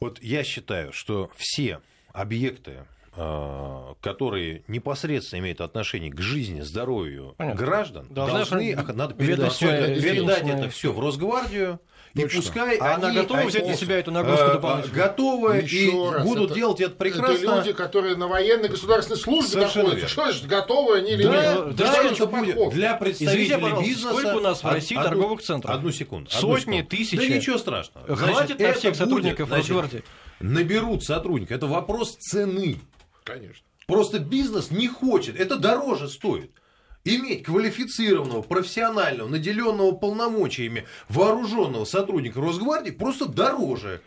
[0.00, 1.80] Вот я считаю, что все
[2.12, 2.84] объекты,
[3.16, 7.60] э, которые непосредственно имеют отношение к жизни, здоровью Понятно.
[7.60, 11.80] граждан, должны, должны надо передать, передать это все в Росгвардию,
[12.16, 14.94] и пускай а они, она готова они, взять на себя эту нагрузку э, дополнительно?
[14.94, 17.34] Готовы и раз, будут это, делать это прекрасно.
[17.34, 20.08] Это люди, которые на военной государственной службе Совершенно находятся.
[20.08, 21.76] Что значит, готовы они или да, нет?
[21.76, 24.18] Да, да это будет для представителей Извините, бизнеса.
[24.18, 25.74] Сколько у нас в России одну, торговых центров?
[25.74, 26.30] Одну секунду.
[26.30, 27.16] Сотни, одну тысячи.
[27.16, 28.16] Да ничего страшного.
[28.16, 30.02] Хватит на всех сотрудников Росгвардии.
[30.40, 31.54] Наберут сотрудника.
[31.54, 32.78] Это вопрос цены.
[33.24, 33.64] Конечно.
[33.86, 35.38] Просто бизнес не хочет.
[35.38, 36.50] Это дороже стоит
[37.06, 44.02] иметь квалифицированного, профессионального, наделенного полномочиями вооруженного сотрудника Росгвардии просто дороже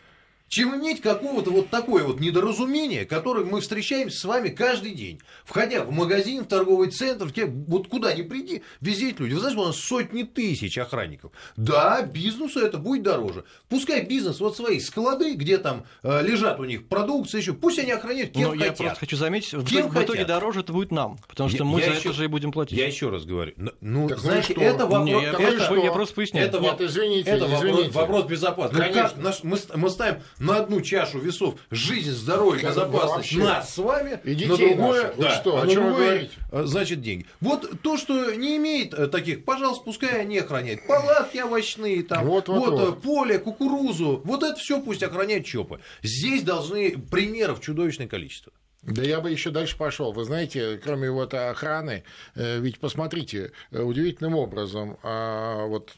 [0.50, 5.20] чем иметь какого-то вот такое вот недоразумение, которое мы встречаемся с вами каждый день.
[5.44, 9.32] Входя в магазин, в торговый центр, тебе, вот куда ни приди, везде люди.
[9.32, 11.30] Вы знаете, у нас сотни тысяч охранников.
[11.56, 13.44] Да, бизнесу это будет дороже.
[13.68, 17.92] Пускай бизнес вот свои склады, где там э, лежат у них продукция еще, пусть они
[17.92, 18.66] охраняют кем Но хотят.
[18.66, 21.58] я просто хочу заметить, кем в, итоге, в итоге дороже это будет нам, потому что
[21.58, 22.76] я, мы я за еще, это же и будем платить.
[22.76, 25.06] Я еще раз говорю, ну, так знаете, ну это вопрос...
[25.06, 25.76] Не, это, что?
[25.76, 26.48] я просто поясняю.
[26.48, 27.90] Это, Нет, извините, это извините.
[27.90, 28.88] Вопрос, вопрос безопасности.
[28.88, 33.72] Ну, как, наш, мы, мы ставим на одну чашу весов жизнь, здоровье, безопасность ну, нас
[33.72, 36.32] с вами, и на другое, да, что, а о чем вы говорите?
[36.50, 37.26] Э, значит, деньги.
[37.40, 40.86] Вот то, что не имеет э, таких, пожалуйста, пускай они охраняют.
[40.86, 43.02] Палатки овощные, там, вот, вот, вот, вот.
[43.02, 45.80] поле, кукурузу, вот это все пусть охраняют ЧОПы.
[46.02, 48.52] Здесь должны примеров чудовищное количество.
[48.82, 50.12] Да я бы еще дальше пошел.
[50.12, 52.02] Вы знаете, кроме вот охраны,
[52.34, 55.94] э, ведь посмотрите, удивительным образом, а, вот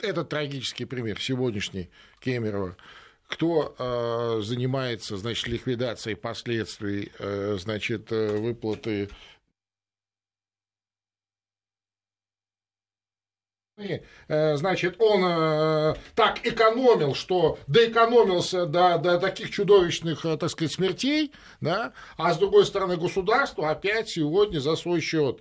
[0.00, 2.76] этот трагический пример сегодняшний Кемерово,
[3.34, 9.08] кто э, занимается, значит, ликвидацией последствий, э, значит, э, выплаты
[14.28, 21.32] значит, он э, так экономил, что доэкономился до, до таких чудовищных, э, так сказать, смертей,
[21.60, 25.40] да, а с другой стороны государство опять сегодня за свой счет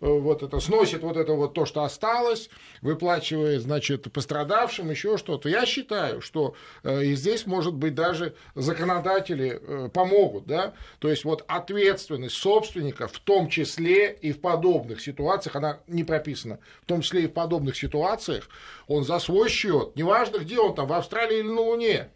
[0.00, 2.48] вот это сносит вот это вот то, что осталось,
[2.80, 5.48] выплачивает, значит, пострадавшим еще что-то.
[5.48, 12.36] Я считаю, что и здесь, может быть, даже законодатели помогут, да, то есть вот ответственность
[12.36, 17.26] собственника в том числе и в подобных ситуациях, она не прописана, в том числе и
[17.26, 18.48] в подобных подобных ситуациях
[18.86, 22.08] он за свой счет, неважно где он там, в Австралии или на Луне,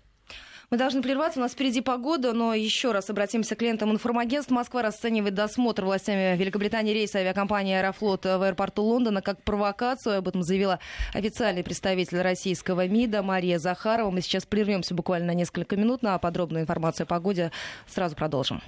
[0.70, 4.54] мы должны прерваться, у нас впереди погода, но еще раз обратимся к клиентам информагентства.
[4.54, 10.18] Москва расценивает досмотр властями Великобритании рейса авиакомпании «Аэрофлот» в аэропорту Лондона как провокацию.
[10.18, 10.80] Об этом заявила
[11.12, 14.10] официальный представитель российского МИДа Мария Захарова.
[14.10, 17.52] Мы сейчас прервемся буквально на несколько минут на подробную информацию о погоде.
[17.86, 18.60] Сразу продолжим.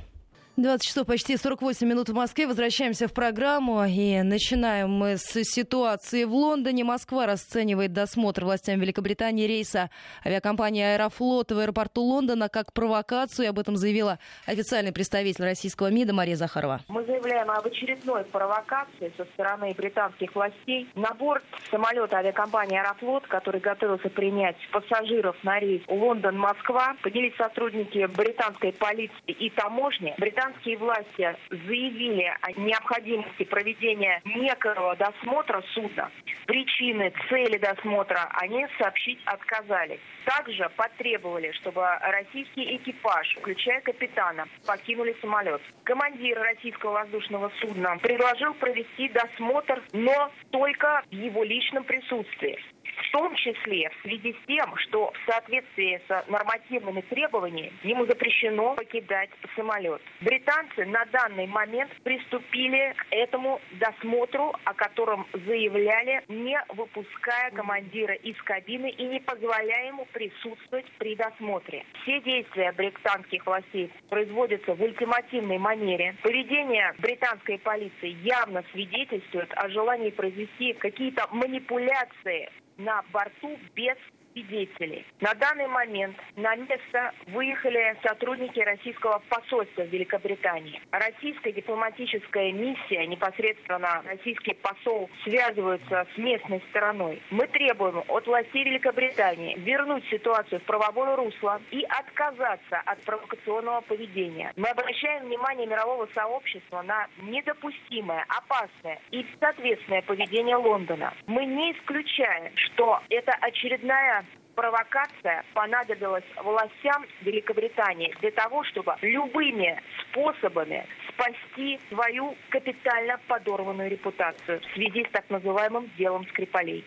[0.56, 2.46] 20 часов почти 48 минут в Москве.
[2.46, 3.84] Возвращаемся в программу.
[3.84, 6.82] И начинаем мы с ситуации в Лондоне.
[6.82, 9.90] Москва расценивает досмотр властям Великобритании рейса
[10.24, 13.50] авиакомпании «Аэрофлот» в аэропорту Лондона как провокацию.
[13.50, 16.80] Об этом заявила официальный представитель российского МИДа Мария Захарова.
[16.88, 20.88] Мы заявляем об очередной провокации со стороны британских властей.
[20.94, 28.72] На борт самолета авиакомпании «Аэрофлот», который готовился принять пассажиров на рейс Лондон-Москва, поднялись сотрудники британской
[28.72, 30.14] полиции и таможни.
[30.16, 36.10] Британ британские власти заявили о необходимости проведения некоего досмотра судна,
[36.46, 40.00] причины, цели досмотра они сообщить отказались.
[40.24, 45.62] Также потребовали, чтобы российский экипаж, включая капитана, покинули самолет.
[45.84, 52.58] Командир российского воздушного судна предложил провести досмотр, но только в его личном присутствии
[52.96, 58.74] в том числе в связи с тем, что в соответствии с нормативными требованиями ему запрещено
[58.74, 60.00] покидать самолет.
[60.20, 68.36] Британцы на данный момент приступили к этому досмотру, о котором заявляли, не выпуская командира из
[68.42, 71.84] кабины и не позволяя ему присутствовать при досмотре.
[72.02, 76.16] Все действия британских властей производятся в ультимативной манере.
[76.22, 83.96] Поведение британской полиции явно свидетельствует о желании произвести какие-то манипуляции на борту без
[84.36, 85.06] свидетелей.
[85.20, 90.80] На данный момент на место выехали сотрудники российского посольства в Великобритании.
[90.90, 97.22] Российская дипломатическая миссия, непосредственно российский посол, связываются с местной стороной.
[97.30, 104.52] Мы требуем от властей Великобритании вернуть ситуацию в правовое русло и отказаться от провокационного поведения.
[104.56, 111.14] Мы обращаем внимание мирового сообщества на недопустимое, опасное и соответственное поведение Лондона.
[111.26, 114.25] Мы не исключаем, что это очередная
[114.56, 124.74] провокация понадобилась властям Великобритании для того, чтобы любыми способами спасти свою капитально подорванную репутацию в
[124.74, 126.84] связи с так называемым делом Скрипалей.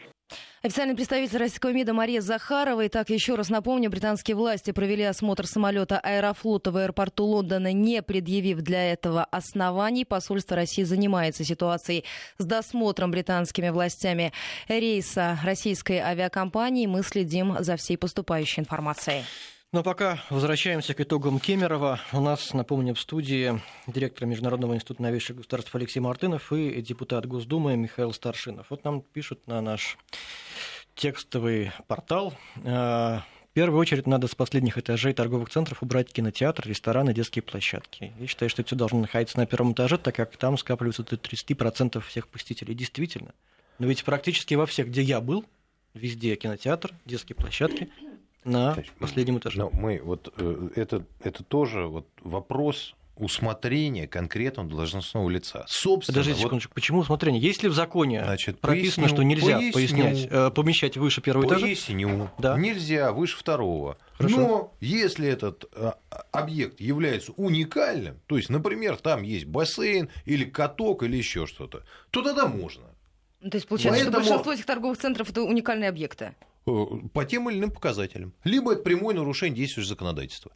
[0.62, 2.82] Официальный представитель российского МИДа Мария Захарова.
[2.82, 8.02] И так еще раз напомню, британские власти провели осмотр самолета Аэрофлота в аэропорту Лондона, не
[8.02, 10.04] предъявив для этого оснований.
[10.04, 12.04] Посольство России занимается ситуацией
[12.40, 14.34] с досмотром британскими властями
[14.68, 16.88] рейса российской авиакомпании.
[16.88, 19.24] Мы следим за всей поступающей информацией.
[19.72, 22.02] Но пока возвращаемся к итогам Кемерова.
[22.12, 27.78] У нас, напомню, в студии директор Международного института новейших государств Алексей Мартынов и депутат Госдумы
[27.78, 28.66] Михаил Старшинов.
[28.72, 29.98] Вот нам пишут на наш
[31.00, 32.34] текстовый портал.
[32.58, 38.14] Э, в первую очередь надо с последних этажей торговых центров убрать кинотеатр, рестораны, детские площадки.
[38.20, 41.16] Я считаю, что это все должно находиться на первом этаже, так как там скапливаются до
[41.16, 42.76] 30% всех посетителей.
[42.76, 43.34] Действительно.
[43.80, 45.46] Но ведь практически во всех, где я был,
[45.94, 47.90] везде кинотеатр, детские площадки,
[48.44, 49.60] на последнем этаже.
[49.60, 55.66] Но мы вот э, это, это тоже вот вопрос усмотрения конкретного должностного лица.
[55.68, 56.48] Собственно, Подождите вот...
[56.48, 57.42] секундочку, почему усмотрение?
[57.42, 61.46] Есть ли в законе Значит, прописано, поясню, что нельзя поясню, пояснять, э, помещать выше первого
[61.46, 61.66] этажа?
[61.66, 62.30] Поясню.
[62.38, 62.58] Да.
[62.58, 63.98] Нельзя выше второго.
[64.14, 64.38] Хорошо.
[64.38, 65.92] Но если этот э,
[66.32, 72.22] объект является уникальным, то есть, например, там есть бассейн или каток или еще что-то, то
[72.22, 72.84] тогда можно.
[73.42, 74.24] То есть получается, Поэтому...
[74.24, 76.36] что большинство этих торговых центров это уникальные объекты?
[76.70, 78.34] Э, по тем или иным показателям.
[78.44, 80.52] Либо это прямое нарушение действующего законодательства.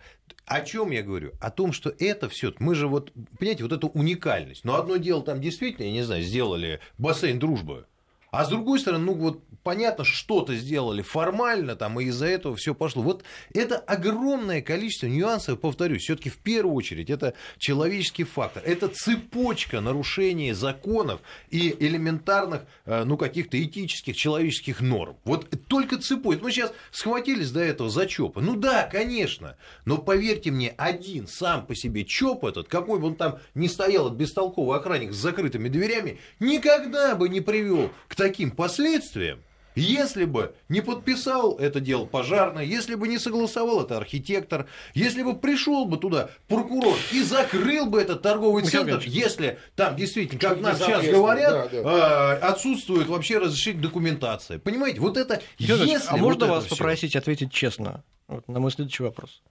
[0.45, 1.31] О чем я говорю?
[1.39, 4.63] О том, что это все, мы же вот, понимаете, вот эту уникальность.
[4.63, 7.87] Но одно дело там действительно, я не знаю, сделали бассейн дружбы,
[8.33, 12.73] а с другой стороны, ну вот понятно, что-то сделали формально, там, и из-за этого все
[12.73, 13.03] пошло.
[13.03, 13.23] Вот
[13.53, 20.51] это огромное количество нюансов, повторюсь, все-таки в первую очередь это человеческий фактор, это цепочка нарушений
[20.53, 21.21] законов
[21.51, 25.15] и элементарных, э, ну, каких-то этических, человеческих норм.
[25.25, 26.43] Вот только цепочка.
[26.43, 28.41] Мы сейчас схватились до этого за ЧОПа.
[28.41, 33.15] Ну да, конечно, но поверьте мне, один сам по себе ЧОП этот, какой бы он
[33.15, 38.51] там ни стоял, от бестолковый охранник с закрытыми дверями, никогда бы не привел к таким
[38.51, 39.43] последствиям,
[39.75, 45.35] если бы не подписал это дело пожарный, если бы не согласовал это архитектор, если бы
[45.35, 50.77] пришел бы туда прокурор и закрыл бы этот торговый центр, если там действительно, как нам
[50.77, 52.31] сейчас говорят, да, да.
[52.47, 54.57] отсутствует вообще разрешительная документация.
[54.57, 55.41] Понимаете, вот это...
[55.57, 59.41] Если а можно вот вас попросить ответить честно вот, на мой следующий вопрос?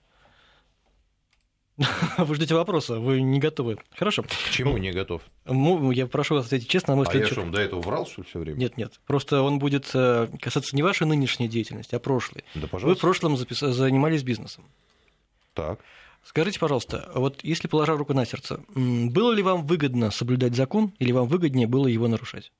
[2.18, 3.79] Вы ждете вопроса, вы не готовы.
[3.97, 4.23] Хорошо.
[4.23, 5.23] К чему не готов?
[5.47, 6.95] Я прошу вас ответить честно.
[6.95, 8.59] На мой а я что, до этого врал, что ли, все время?
[8.59, 9.01] Нет, нет.
[9.07, 12.45] Просто он будет э, касаться не вашей нынешней деятельности, а прошлой.
[12.55, 12.87] Да, пожалуйста.
[12.87, 13.61] Вы в прошлом запис...
[13.61, 14.64] занимались бизнесом.
[15.55, 15.81] Так.
[16.25, 21.11] Скажите, пожалуйста, вот если положа руку на сердце, было ли вам выгодно соблюдать закон или
[21.11, 22.53] вам выгоднее было его нарушать?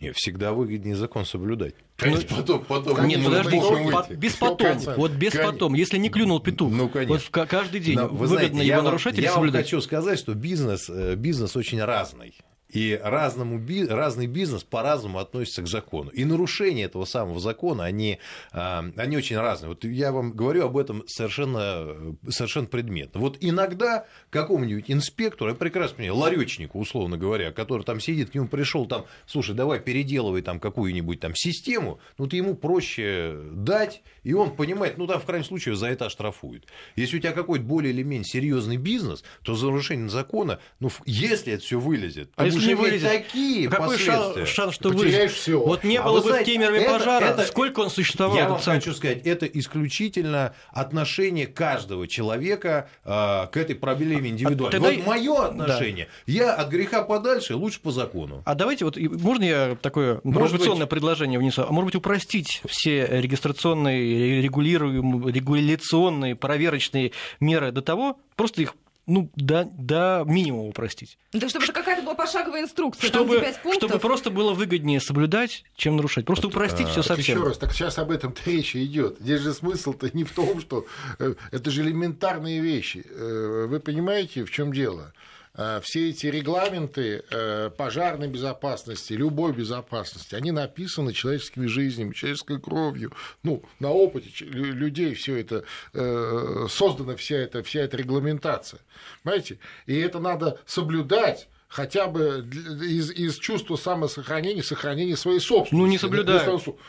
[0.00, 1.74] Нет, всегда выгоднее закон соблюдать.
[2.00, 5.52] Ну, потом, потом, нет, подожди, по, без потом, вот без конечно.
[5.52, 7.20] потом, если не клюнул петух, ну, конечно.
[7.32, 9.54] вот каждый день Но, выгодно знаете, его нарушать вам, или соблюдать?
[9.54, 12.34] Я вам хочу сказать, что бизнес, э, бизнес очень разный.
[12.68, 16.10] И разному, разный бизнес по-разному относится к закону.
[16.10, 18.18] И нарушения этого самого закона, они,
[18.52, 19.70] а, они очень разные.
[19.70, 23.20] Вот я вам говорю об этом совершенно, совершенно предметно.
[23.20, 28.48] Вот иногда какому-нибудь инспектору, я прекрасно понимаю, ларечнику, условно говоря, который там сидит, к нему
[28.48, 34.34] пришел там, слушай, давай переделывай там какую-нибудь там систему, ну ты ему проще дать, и
[34.34, 36.66] он понимает, ну там в крайнем случае за это оштрафуют.
[36.96, 41.54] Если у тебя какой-то более или менее серьезный бизнес, то за нарушение закона, ну если
[41.54, 45.30] это все вылезет, а если не вылезет, такие какой шанс, шанс, что вылезет?
[45.30, 45.58] Все.
[45.58, 48.36] Вот не а было бы знаете, в Кемерове это, пожара, это, сколько он существовал?
[48.36, 53.08] Я вам хочу сказать, это исключительно отношение каждого человека э,
[53.50, 54.68] к этой проблеме индивидуально.
[54.68, 54.90] А, тогда...
[54.90, 56.32] Вот мое отношение, да.
[56.34, 58.42] я от греха подальше, лучше по закону.
[58.44, 60.90] А давайте вот, можно я такое провокационное быть...
[60.90, 61.62] предложение внесу?
[61.66, 68.74] А может быть, упростить все регистрационные, регулируемые, регуляционные, проверочные меры до того, просто их
[69.08, 71.18] ну, до, до минимума упростить.
[71.32, 73.88] Да чтобы это какая-то была пошаговая инструкция, чтобы, там, пунктов.
[73.88, 76.26] Чтобы просто было выгоднее соблюдать, чем нарушать.
[76.26, 77.38] Просто вот, упростить а, все совсем.
[77.38, 79.16] Еще раз, так сейчас об этом речь идет.
[79.18, 80.86] Здесь же смысл-то не в том, что
[81.18, 83.04] э, это же элементарные вещи.
[83.08, 85.14] Э, вы понимаете, в чем дело?
[85.58, 93.12] Э, все эти регламенты э, пожарной безопасности, любой безопасности, они написаны человеческими жизнями, человеческой кровью.
[93.42, 98.80] Ну, на опыте людей все это э, создана вся эта, вся эта регламентация.
[99.24, 99.58] Понимаете?
[99.86, 102.48] И это надо соблюдать хотя бы
[102.82, 105.74] из, из чувства самосохранения, сохранения своей собственности.
[105.74, 106.48] Ну, не соблюдает.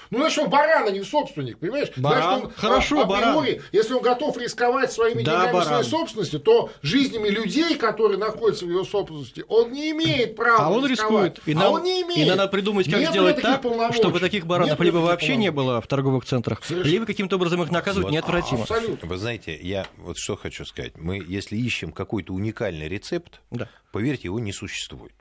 [0.09, 1.89] Ну, значит, он баран, а не собственник, понимаешь?
[1.97, 2.39] Баран.
[2.39, 3.65] Значит, он, Хорошо, а, априори, баран.
[3.73, 5.67] если он готов рисковать своими да, деньгами баран.
[5.67, 10.69] своей собственности, то жизнями людей, которые находятся в его собственности, он не имеет права А
[10.69, 11.39] он рискует.
[11.45, 12.27] И, а нам, он не имеет.
[12.27, 13.61] и надо придумать, как Нет сделать так,
[13.93, 16.91] чтобы таких баранов Нет либо вообще не было в торговых центрах, Совершенно.
[16.91, 18.61] либо каким-то образом их наказывать вот, неотвратимо.
[18.61, 19.07] Абсолютно.
[19.09, 20.93] Вы знаете, я вот что хочу сказать.
[20.97, 25.13] Мы, если ищем какой-то уникальный рецепт, да поверьте, его не существует.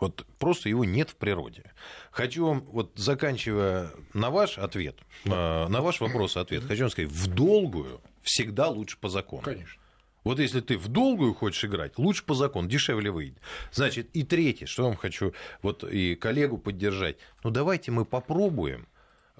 [0.00, 1.72] Вот просто его нет в природе.
[2.10, 5.68] Хочу вам, вот заканчивая на ваш ответ, да.
[5.68, 9.42] на ваш вопрос ответ, хочу вам сказать, в долгую всегда лучше по закону.
[9.42, 9.80] Конечно.
[10.24, 13.38] Вот если ты в долгую хочешь играть, лучше по закону, дешевле выйдет.
[13.72, 17.16] Значит, и третье, что вам хочу вот и коллегу поддержать.
[17.42, 18.86] Ну давайте мы попробуем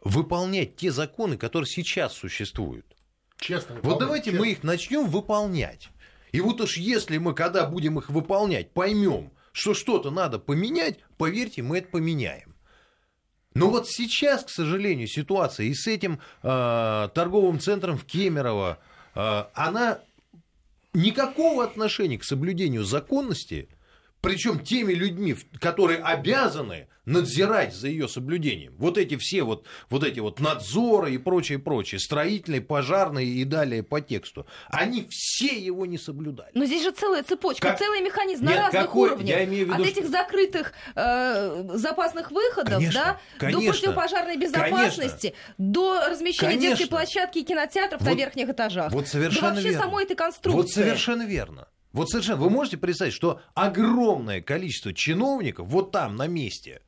[0.03, 2.87] выполнять те законы, которые сейчас существуют.
[3.39, 3.77] Честно.
[3.83, 4.41] Вот давайте честно.
[4.41, 5.91] мы их начнем выполнять.
[6.33, 11.63] И вот уж если мы, когда будем их выполнять, поймем, что что-то надо поменять, поверьте,
[11.63, 12.55] мы это поменяем.
[13.55, 18.79] Но вот сейчас, к сожалению, ситуация и с этим э, торговым центром в Кемерово,
[19.15, 19.99] э, она
[20.93, 23.69] никакого отношения к соблюдению законности
[24.21, 28.75] Причем теми людьми, которые обязаны надзирать за ее соблюдением.
[28.79, 33.83] Вот эти все вот, вот эти вот надзоры и прочее, прочее, строительные, пожарные и далее
[33.83, 36.51] по тексту, они все его не соблюдали.
[36.55, 37.79] Но здесь же целая цепочка, как...
[37.79, 39.11] целый механизм Нет, на разных какой...
[39.11, 39.29] уровнях.
[39.29, 44.37] Я имею в виду, От этих закрытых э, запасных выходов конечно, да, конечно, до противопожарной
[44.37, 46.77] безопасности, конечно, до размещения конечно.
[46.77, 48.93] детской площадки и кинотеатров вот, на верхних этажах.
[48.93, 49.85] Вот совершенно до вообще верно.
[49.85, 50.57] самой этой конструкции.
[50.57, 51.69] Вот совершенно верно.
[51.93, 52.41] Вот совершенно.
[52.41, 56.83] Вы можете представить, что огромное количество чиновников вот там на месте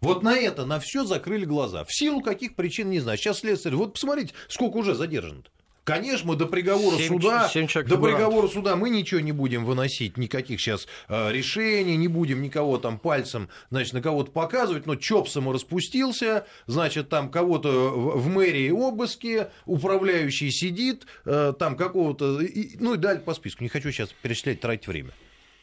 [0.00, 1.84] вот на это, на все закрыли глаза.
[1.84, 3.18] В силу каких причин, не знаю.
[3.18, 3.74] Сейчас следствие...
[3.76, 5.42] Вот посмотрите, сколько уже задержано.
[5.88, 10.18] Конечно, мы до приговора 7, суда, 7 до приговора суда мы ничего не будем выносить,
[10.18, 15.26] никаких сейчас э, решений, не будем никого там пальцем, значит, на кого-то показывать, но ЧОП
[15.50, 22.92] распустился, значит, там кого-то в, в мэрии обыски, управляющий сидит, э, там какого-то, и, ну
[22.92, 23.62] и далее по списку.
[23.62, 25.12] Не хочу сейчас перечислять, тратить время.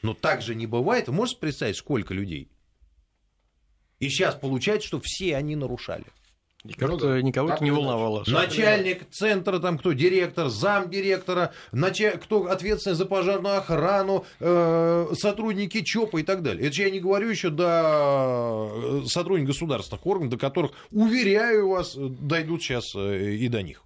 [0.01, 1.07] Но так же не бывает.
[1.07, 2.49] Вы можете представить, сколько людей?
[3.99, 6.05] И сейчас получается, что все они нарушали.
[6.68, 8.24] И как-то ну, никого это не волновало.
[8.26, 12.18] Начальник центра, там кто, директор, замдиректора, началь...
[12.18, 16.68] кто ответственный за пожарную охрану, э, сотрудники ЧОПа и так далее.
[16.68, 22.63] Это я не говорю еще до э, сотрудников государственных органов, до которых, уверяю вас, дойдут
[22.63, 23.84] сейчас э, и до них.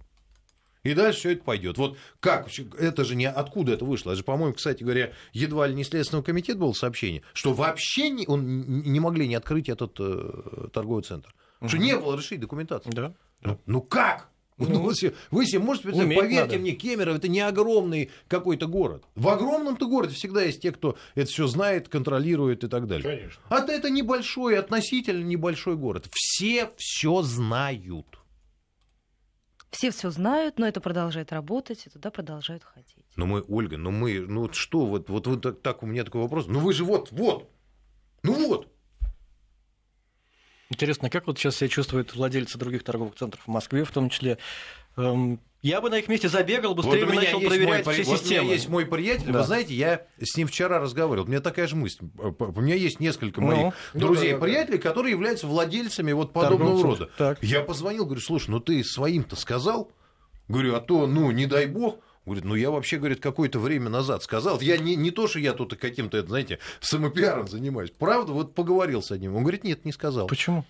[0.82, 1.76] И дальше все это пойдет.
[1.76, 2.48] Вот как?
[2.78, 4.10] Это же не откуда это вышло?
[4.12, 8.26] Это же, по-моему, кстати говоря, едва ли не Следственного комитета было сообщение, что вообще не,
[8.26, 11.34] он, не могли не открыть этот э, торговый центр.
[11.60, 11.68] Угу.
[11.68, 12.90] Что не было решить документации.
[12.90, 13.14] Да.
[13.42, 14.30] Ну, ну как?
[14.68, 16.58] Ну, вы, себе, вы себе можете представить, поверьте надо.
[16.58, 19.04] мне, Кемерово это не огромный какой-то город.
[19.14, 23.02] В огромном-то городе всегда есть те, кто это все знает, контролирует и так далее.
[23.02, 23.42] Конечно.
[23.48, 26.08] А это небольшой, относительно небольшой город.
[26.12, 28.18] Все все знают.
[29.70, 33.06] Все все знают, но это продолжает работать, и туда продолжают ходить.
[33.16, 36.20] Ну мы, Ольга, ну мы, ну что, вот, вот, вот так, так у меня такой
[36.20, 36.48] вопрос.
[36.48, 37.48] Ну вы же вот, вот,
[38.22, 38.68] ну вот.
[40.70, 44.38] Интересно, как вот сейчас себя чувствуют владельцы других торговых центров в Москве, в том числе?
[44.96, 48.20] Эм, я бы на их месте забегал, быстрее вот бы начал проверять мой, все вот
[48.20, 48.40] системы.
[48.40, 49.40] У меня есть мой приятель, да.
[49.40, 51.26] вы знаете, я с ним вчера разговаривал.
[51.26, 52.04] У меня такая же мысль.
[52.16, 56.80] У меня есть несколько моих ну, друзей, да, да, приятелей, которые являются владельцами вот подобного
[56.80, 57.00] Торговцев.
[57.00, 57.12] рода.
[57.18, 57.42] Так.
[57.42, 59.90] Я позвонил, говорю, слушай, ну ты своим-то сказал?
[60.48, 61.98] Говорю, а то, ну, не дай бог,
[62.30, 64.60] Говорит, ну я вообще, говорит, какое-то время назад сказал.
[64.60, 67.90] Я не, не то, что я тут каким-то, знаете, самопиаром занимаюсь.
[67.90, 69.34] Правда, вот поговорил с одним.
[69.34, 70.28] Он говорит, нет, не сказал.
[70.28, 70.64] Почему?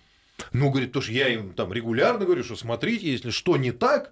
[0.53, 4.11] Ну, говорит, то, что я им там регулярно говорю, что смотрите, если что не так,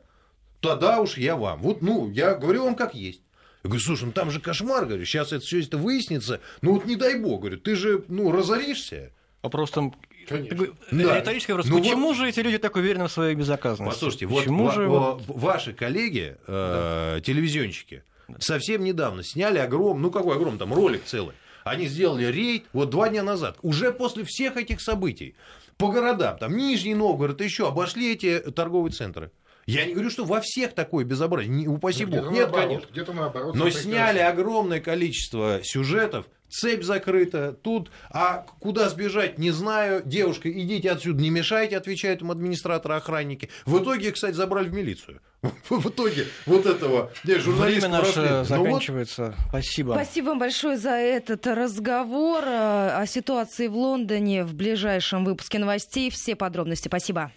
[0.60, 1.62] тогда уж я вам.
[1.62, 3.24] Вот, ну, я говорю вам как есть.
[3.64, 6.42] Я говорю, слушай, ну там же кошмар, говорю, сейчас это все это выяснится.
[6.62, 9.12] Ну вот не дай бог, говорю, ты же, ну, разоришься.
[9.42, 9.96] Вопрос там
[10.28, 10.68] Конечно.
[10.92, 11.20] Да.
[11.20, 11.70] Риторический вопрос.
[11.70, 12.18] Ну, Почему вот...
[12.18, 13.94] же эти люди так уверены в своей безопасности?
[13.94, 14.88] Послушайте, Почему вот же...
[14.88, 17.22] Ва- ваши коллеги, э, да.
[17.22, 18.36] телевизионщики, да.
[18.40, 21.36] совсем недавно сняли огромный, ну какой огромный, там ролик целый.
[21.64, 25.36] Они сделали рейд вот два дня назад, уже после всех этих событий.
[25.78, 29.32] По городам, там Нижний Новгород, еще обошли эти торговые центры.
[29.70, 32.32] Я не говорю, что во всех такое безобразие, не, упаси ну, бог.
[32.32, 33.14] Нет, наоборот, конечно.
[33.14, 40.52] Наоборот, Но сняли огромное количество сюжетов, цепь закрыта, тут, а куда сбежать, не знаю, девушка,
[40.52, 43.50] идите отсюда, не мешайте, отвечают им администраторы, охранники.
[43.66, 45.22] В итоге, кстати, забрали в милицию.
[45.70, 49.36] В итоге вот этого Время наше заканчивается.
[49.38, 49.50] Вот...
[49.50, 49.94] Спасибо.
[49.94, 56.10] Спасибо вам большое за этот разговор э, о ситуации в Лондоне в ближайшем выпуске новостей.
[56.10, 56.90] Все подробности.
[56.90, 57.32] Спасибо.